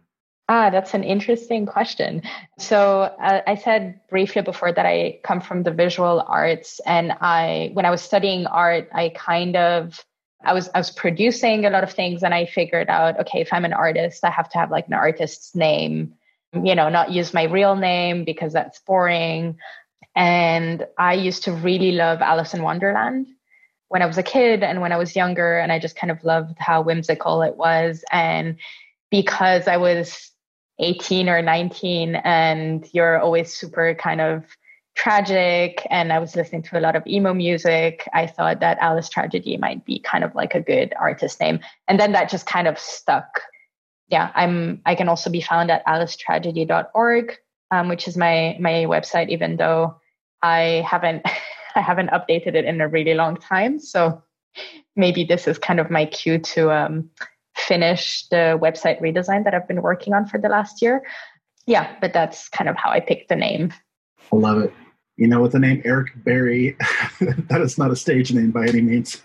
[0.50, 2.22] Ah, that's an interesting question.
[2.58, 7.70] So uh, I said briefly before that I come from the visual arts, and I,
[7.74, 10.04] when I was studying art, I kind of,
[10.44, 13.52] I was, I was producing a lot of things, and I figured out, okay, if
[13.52, 16.14] I'm an artist, I have to have like an artist's name,
[16.54, 19.58] you know, not use my real name because that's boring.
[20.16, 23.28] And I used to really love Alice in Wonderland
[23.90, 26.24] when I was a kid and when I was younger, and I just kind of
[26.24, 28.04] loved how whimsical it was.
[28.12, 28.58] And
[29.10, 30.32] because I was
[30.80, 34.44] 18 or 19 and you're always super kind of
[34.96, 39.10] tragic and I was listening to a lot of emo music, I thought that Alice
[39.10, 41.60] Tragedy might be kind of like a good artist name.
[41.88, 43.42] And then that just kind of stuck.
[44.10, 47.38] Yeah, I'm I can also be found at alicetragedy.org,
[47.72, 50.00] um, which is my my website, even though
[50.42, 51.26] I haven't
[51.78, 53.80] I haven't updated it in a really long time.
[53.80, 54.22] So
[54.96, 57.10] maybe this is kind of my cue to um,
[57.56, 61.04] finish the website redesign that I've been working on for the last year.
[61.66, 63.74] Yeah, but that's kind of how I picked the name.
[64.34, 64.74] I love it.
[65.18, 66.76] You know, with the name Eric Berry,
[67.20, 69.22] that is not a stage name by any means.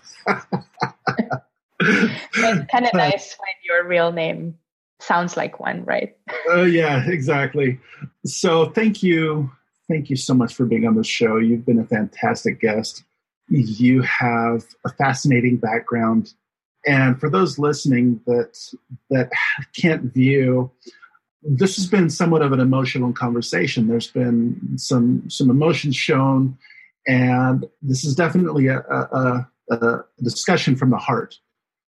[1.79, 4.55] it's kind of nice when your real name
[4.99, 6.15] sounds like one, right?
[6.47, 7.79] Oh, uh, yeah, exactly.
[8.25, 9.51] So thank you
[9.89, 11.37] thank you so much for being on the show.
[11.37, 13.03] You've been a fantastic guest.
[13.49, 16.33] You have a fascinating background.
[16.85, 18.57] And for those listening that
[19.09, 19.31] that
[19.75, 20.71] can't view,
[21.41, 23.87] this has been somewhat of an emotional conversation.
[23.87, 26.57] There's been some some emotions shown,
[27.07, 31.39] and this is definitely a, a, a discussion from the heart.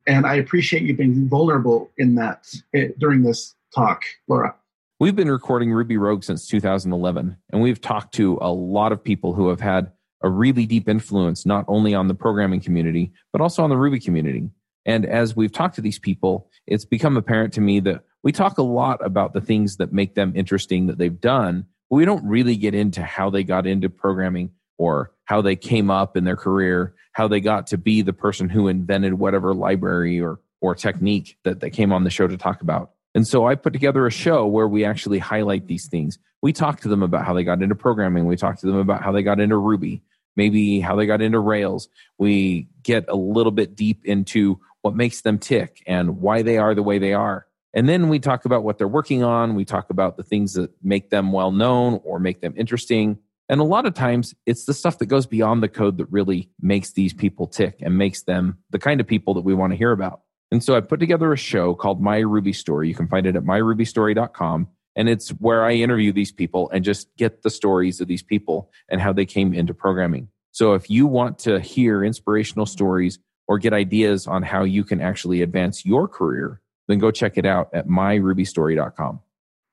[0.06, 4.54] And I appreciate you being vulnerable in that eh, during this talk, Laura.
[5.00, 9.32] We've been recording Ruby Rogues since 2011, and we've talked to a lot of people
[9.32, 9.92] who have had
[10.22, 13.98] a really deep influence, not only on the programming community, but also on the Ruby
[13.98, 14.50] community.
[14.84, 18.58] And as we've talked to these people, it's become apparent to me that we talk
[18.58, 22.28] a lot about the things that make them interesting that they've done, but we don't
[22.28, 26.36] really get into how they got into programming or how they came up in their
[26.36, 31.38] career, how they got to be the person who invented whatever library or, or technique
[31.44, 32.90] that they came on the show to talk about.
[33.14, 36.18] And so I put together a show where we actually highlight these things.
[36.42, 38.26] We talk to them about how they got into programming.
[38.26, 40.02] We talk to them about how they got into Ruby,
[40.36, 41.88] maybe how they got into Rails.
[42.18, 46.74] We get a little bit deep into what makes them tick and why they are
[46.74, 47.46] the way they are.
[47.74, 49.54] And then we talk about what they're working on.
[49.54, 53.18] We talk about the things that make them well known or make them interesting.
[53.48, 56.50] And a lot of times it's the stuff that goes beyond the code that really
[56.60, 59.76] makes these people tick and makes them the kind of people that we want to
[59.76, 60.22] hear about.
[60.50, 62.88] And so I put together a show called My Ruby Story.
[62.88, 64.68] You can find it at myrubystory.com.
[64.96, 68.70] And it's where I interview these people and just get the stories of these people
[68.88, 70.28] and how they came into programming.
[70.50, 75.00] So if you want to hear inspirational stories or get ideas on how you can
[75.00, 79.20] actually advance your career, then go check it out at myrubystory.com.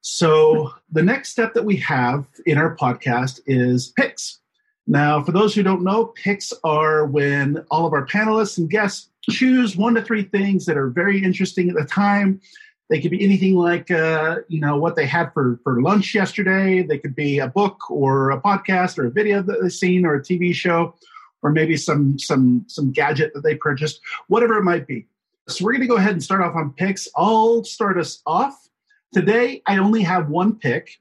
[0.02, 4.40] So the next step that we have in our podcast is picks.
[4.88, 9.10] Now, for those who don't know, picks are when all of our panelists and guests
[9.30, 12.40] choose one to three things that are very interesting at the time.
[12.90, 16.84] They could be anything like, uh, you know, what they had for, for lunch yesterday.
[16.84, 20.16] They could be a book or a podcast or a video that they've seen or
[20.16, 20.96] a TV show
[21.44, 25.06] or maybe some some some gadget that they purchased, whatever it might be.
[25.48, 27.08] So we're going to go ahead and start off on picks.
[27.16, 28.70] I'll start us off.
[29.14, 30.98] Today, I only have one pick,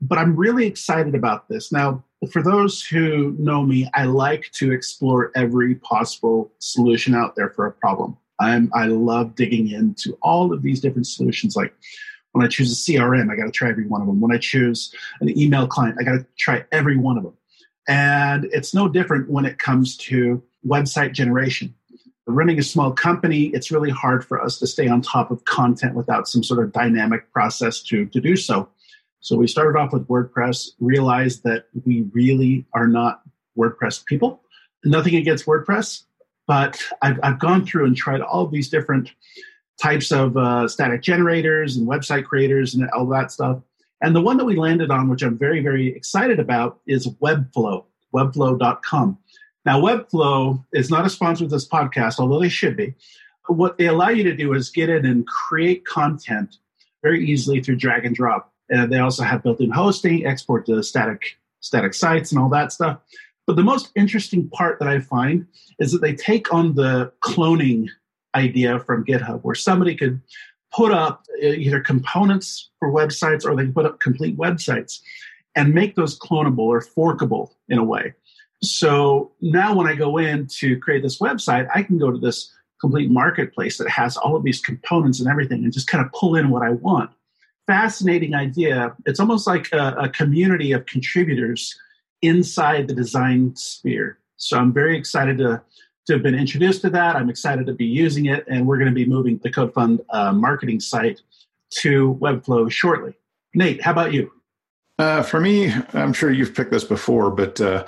[0.00, 1.72] but I'm really excited about this.
[1.72, 7.50] Now, for those who know me, I like to explore every possible solution out there
[7.50, 8.16] for a problem.
[8.40, 11.54] I'm, I love digging into all of these different solutions.
[11.56, 11.74] Like
[12.32, 14.20] when I choose a CRM, I got to try every one of them.
[14.20, 17.34] When I choose an email client, I got to try every one of them.
[17.88, 21.74] And it's no different when it comes to website generation.
[22.26, 25.94] Running a small company, it's really hard for us to stay on top of content
[25.94, 28.68] without some sort of dynamic process to, to do so.
[29.20, 33.22] So we started off with WordPress, realized that we really are not
[33.56, 34.40] WordPress people.
[34.84, 36.04] Nothing against WordPress,
[36.46, 39.10] but I've, I've gone through and tried all these different
[39.80, 43.60] types of uh, static generators and website creators and all that stuff.
[44.00, 47.84] And the one that we landed on, which I'm very, very excited about, is Webflow,
[48.14, 49.18] webflow.com.
[49.64, 52.94] Now, Webflow is not a sponsor of this podcast, although they should be.
[53.48, 56.56] What they allow you to do is get in and create content
[57.02, 58.52] very easily through drag and drop.
[58.70, 63.00] And they also have built-in hosting, export to static static sites, and all that stuff.
[63.46, 65.46] But the most interesting part that I find
[65.78, 67.88] is that they take on the cloning
[68.34, 70.20] idea from GitHub, where somebody could
[70.72, 75.00] put up uh, either components for websites or they can put up complete websites
[75.56, 78.14] and make those clonable or forkable in a way.
[78.62, 82.52] So now when I go in to create this website, I can go to this
[82.80, 86.36] complete marketplace that has all of these components and everything and just kind of pull
[86.36, 87.10] in what I want.
[87.68, 88.96] Fascinating idea.
[89.06, 91.78] It's almost like a, a community of contributors
[92.22, 94.18] inside the design sphere.
[94.38, 95.62] So I'm very excited to
[96.06, 97.16] to have been introduced to that.
[97.16, 100.32] I'm excited to be using it, and we're going to be moving the CodeFund uh,
[100.32, 101.20] marketing site
[101.82, 103.12] to Webflow shortly.
[103.54, 104.32] Nate, how about you?
[104.98, 107.84] Uh, for me, I'm sure you've picked this before, but uh,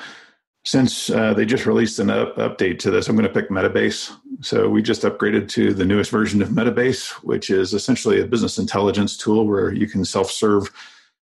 [0.64, 4.14] since uh, they just released an up- update to this, I'm going to pick Metabase.
[4.42, 8.58] So we just upgraded to the newest version of Metabase, which is essentially a business
[8.58, 10.70] intelligence tool where you can self-serve.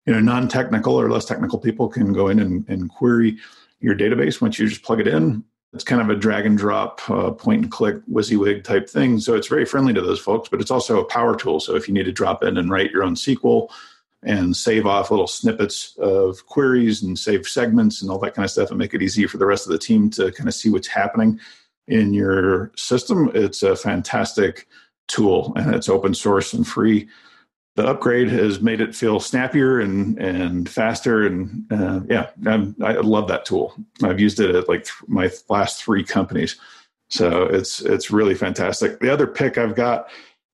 [0.07, 3.39] You know, non-technical or less technical people can go in and, and query
[3.81, 7.01] your database once you just plug it in it's kind of a drag and drop,
[7.11, 9.21] uh, point and click, WYSIWYG type thing.
[9.21, 11.61] So it's very friendly to those folks, but it's also a power tool.
[11.61, 13.69] So if you need to drop in and write your own SQL
[14.25, 18.51] and save off little snippets of queries and save segments and all that kind of
[18.51, 20.71] stuff and make it easy for the rest of the team to kind of see
[20.71, 21.39] what's happening
[21.89, 24.69] in your system, it's a fantastic
[25.09, 27.09] tool and it's open source and free.
[27.77, 32.93] The upgrade has made it feel snappier and and faster and uh, yeah I'm, i
[32.95, 33.75] love that tool.
[34.03, 36.57] I've used it at like th- my last three companies.
[37.09, 39.01] So it's it's really fantastic.
[39.01, 40.11] The other pick i've got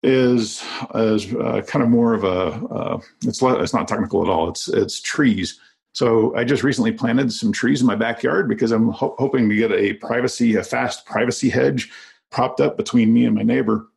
[0.03, 0.63] is
[0.95, 4.49] is uh, kind of more of a uh, it's it's not technical at all.
[4.49, 5.59] It's it's trees.
[5.91, 9.55] So i just recently planted some trees in my backyard because i'm ho- hoping to
[9.55, 11.91] get a privacy a fast privacy hedge
[12.31, 13.87] propped up between me and my neighbor.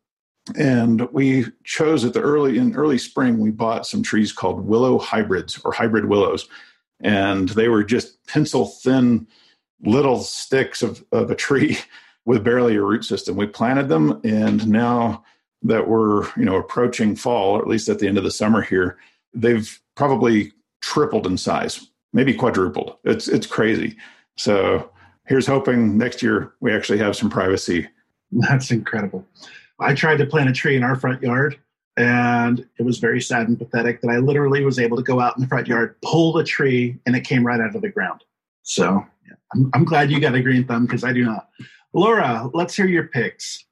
[0.57, 4.97] And we chose at the early in early spring we bought some trees called willow
[4.97, 6.47] hybrids or hybrid willows.
[6.99, 9.27] And they were just pencil thin
[9.85, 11.77] little sticks of, of a tree
[12.25, 13.35] with barely a root system.
[13.35, 15.23] We planted them and now
[15.63, 18.61] that we're you know approaching fall or at least at the end of the summer
[18.61, 18.97] here
[19.33, 20.51] they've probably
[20.81, 23.95] tripled in size maybe quadrupled it's it's crazy
[24.35, 24.89] so
[25.25, 27.87] here's hoping next year we actually have some privacy
[28.31, 29.25] that's incredible
[29.79, 31.59] I tried to plant a tree in our front yard,
[31.97, 35.35] and it was very sad and pathetic that I literally was able to go out
[35.37, 38.23] in the front yard, pull the tree, and it came right out of the ground.
[38.63, 41.49] So yeah, I'm, I'm glad you got a green thumb because I do not.
[41.93, 43.65] Laura, let's hear your picks.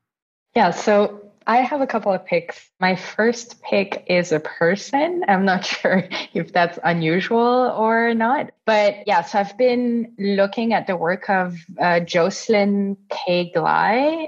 [0.55, 2.69] Yeah, so I have a couple of picks.
[2.79, 5.23] My first pick is a person.
[5.27, 8.51] I'm not sure if that's unusual or not.
[8.65, 13.51] But yeah, so I've been looking at the work of uh, Jocelyn K.
[13.55, 14.27] Glei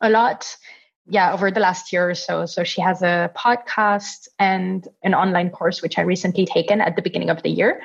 [0.00, 0.56] a lot.
[1.06, 2.46] Yeah, over the last year or so.
[2.46, 7.02] So she has a podcast and an online course, which I recently taken at the
[7.02, 7.82] beginning of the year.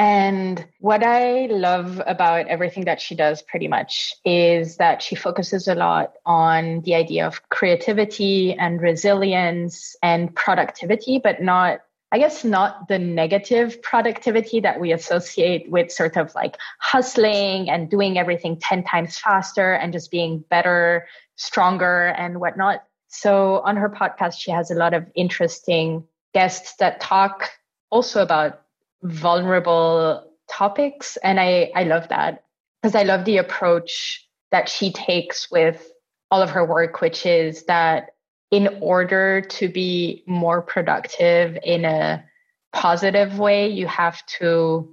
[0.00, 5.68] And what I love about everything that she does pretty much is that she focuses
[5.68, 11.80] a lot on the idea of creativity and resilience and productivity, but not,
[12.12, 17.90] I guess, not the negative productivity that we associate with sort of like hustling and
[17.90, 22.84] doing everything 10 times faster and just being better, stronger, and whatnot.
[23.08, 27.50] So on her podcast, she has a lot of interesting guests that talk
[27.90, 28.62] also about
[29.02, 31.16] vulnerable topics.
[31.18, 32.44] And I, I love that
[32.82, 35.90] because I love the approach that she takes with
[36.30, 38.10] all of her work, which is that
[38.50, 42.24] in order to be more productive in a
[42.72, 44.92] positive way, you have to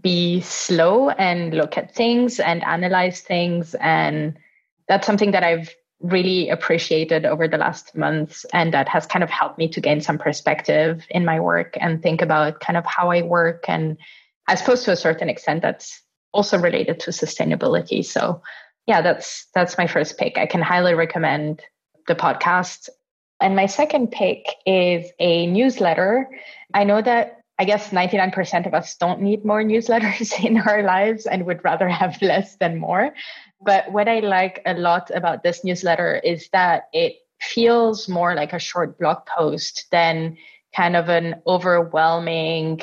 [0.00, 3.74] be slow and look at things and analyze things.
[3.76, 4.36] And
[4.88, 9.30] that's something that I've really appreciated over the last months and that has kind of
[9.30, 13.10] helped me to gain some perspective in my work and think about kind of how
[13.10, 13.98] I work and
[14.48, 18.04] I suppose to a certain extent that's also related to sustainability.
[18.04, 18.42] So
[18.86, 20.38] yeah, that's that's my first pick.
[20.38, 21.62] I can highly recommend
[22.08, 22.88] the podcast.
[23.40, 26.28] And my second pick is a newsletter.
[26.74, 31.26] I know that I guess 99% of us don't need more newsletters in our lives
[31.26, 33.14] and would rather have less than more.
[33.60, 38.52] But what I like a lot about this newsletter is that it feels more like
[38.52, 40.36] a short blog post than
[40.74, 42.80] kind of an overwhelming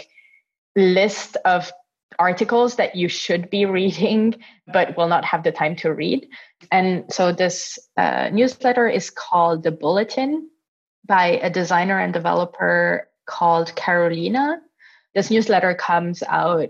[0.75, 1.71] list of
[2.19, 4.35] articles that you should be reading
[4.71, 6.27] but will not have the time to read.
[6.71, 10.49] And so this uh, newsletter is called The Bulletin
[11.07, 14.61] by a designer and developer called Carolina.
[15.15, 16.69] This newsletter comes out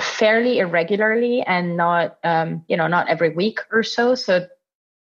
[0.00, 4.14] fairly irregularly and not um, you know not every week or so.
[4.14, 4.46] So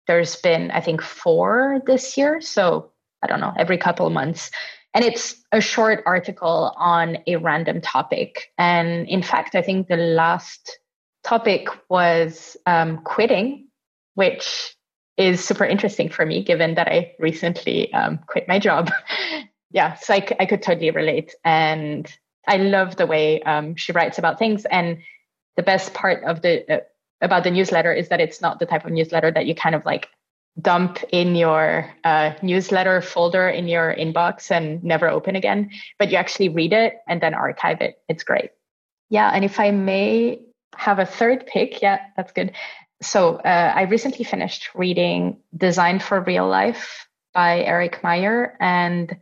[0.07, 2.41] there's been i think four this year.
[2.41, 2.91] So
[3.23, 4.51] i don't know every couple of months.
[4.93, 8.53] And it's a short article on a random topic.
[8.59, 10.79] And in fact i think the last
[11.23, 13.69] topic was um, quitting
[14.15, 14.75] which
[15.17, 18.91] is super interesting for me given that i recently um, quit my job.
[19.73, 21.33] Yeah so I, I could totally relate.
[21.45, 22.13] And
[22.47, 24.65] I love the way um, she writes about things.
[24.65, 24.99] And
[25.57, 26.81] the best part of the uh,
[27.21, 29.85] about the newsletter is that it's not the type of newsletter that you kind of
[29.85, 30.09] like
[30.61, 36.17] dump in your uh, newsletter folder in your inbox and never open again, but you
[36.17, 38.01] actually read it and then archive it.
[38.09, 38.51] It's great.
[39.11, 40.41] Yeah, and if I may
[40.77, 42.53] have a third pick, yeah, that's good.
[43.03, 49.17] So uh, I recently finished reading Design for Real Life by Eric Meyer and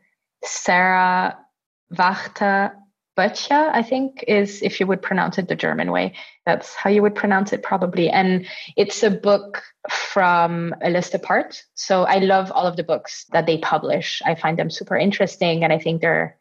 [0.45, 1.39] Sara
[1.93, 2.73] Wachter
[3.19, 6.15] Böttcher, I think, is if you would pronounce it the German way.
[6.47, 8.09] That's how you would pronounce it, probably.
[8.09, 8.47] And
[8.77, 11.65] it's a book from A List Apart.
[11.75, 14.23] So I love all of the books that they publish.
[14.25, 16.39] I find them super interesting, and I think they're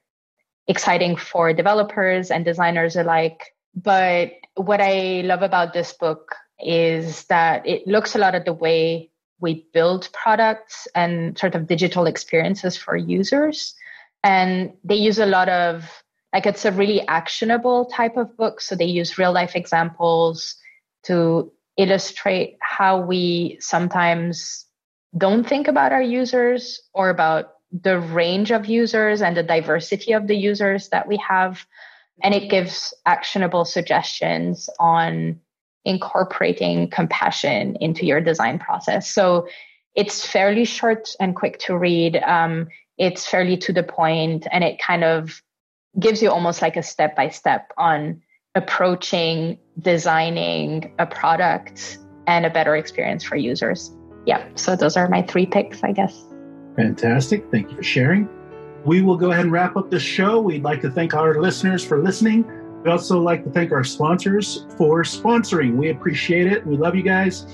[0.68, 3.56] exciting for developers and designers alike.
[3.74, 8.54] But what I love about this book is that it looks a lot at the
[8.54, 9.10] way
[9.40, 13.74] we build products and sort of digital experiences for users.
[14.24, 16.04] And they use a lot of
[16.38, 18.62] like it's a really actionable type of book.
[18.62, 20.56] So they use real life examples
[21.06, 24.68] to illustrate how we sometimes
[25.18, 30.28] don't think about our users or about the range of users and the diversity of
[30.28, 31.66] the users that we have.
[32.22, 35.40] And it gives actionable suggestions on
[35.86, 39.10] incorporating compassion into your design process.
[39.10, 39.48] So
[39.96, 42.18] it's fairly short and quick to read.
[42.18, 42.68] Um,
[43.00, 45.42] it's fairly to the point and it kind of
[46.00, 48.22] gives you almost like a step by step on
[48.56, 53.96] approaching designing a product and a better experience for users.
[54.26, 56.26] Yeah, so those are my three picks, I guess.
[56.76, 57.50] Fantastic.
[57.52, 58.28] Thank you for sharing.
[58.86, 60.40] We will go ahead and wrap up the show.
[60.40, 62.46] We'd like to thank our listeners for listening.
[62.84, 65.76] We'd also like to thank our sponsors for sponsoring.
[65.76, 66.66] We appreciate it.
[66.66, 67.46] We love you guys.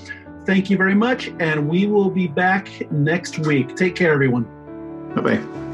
[0.44, 1.28] Thank you very much.
[1.40, 3.76] And we will be back next week.
[3.76, 4.44] Take care, everyone.
[5.14, 5.73] Bye bye.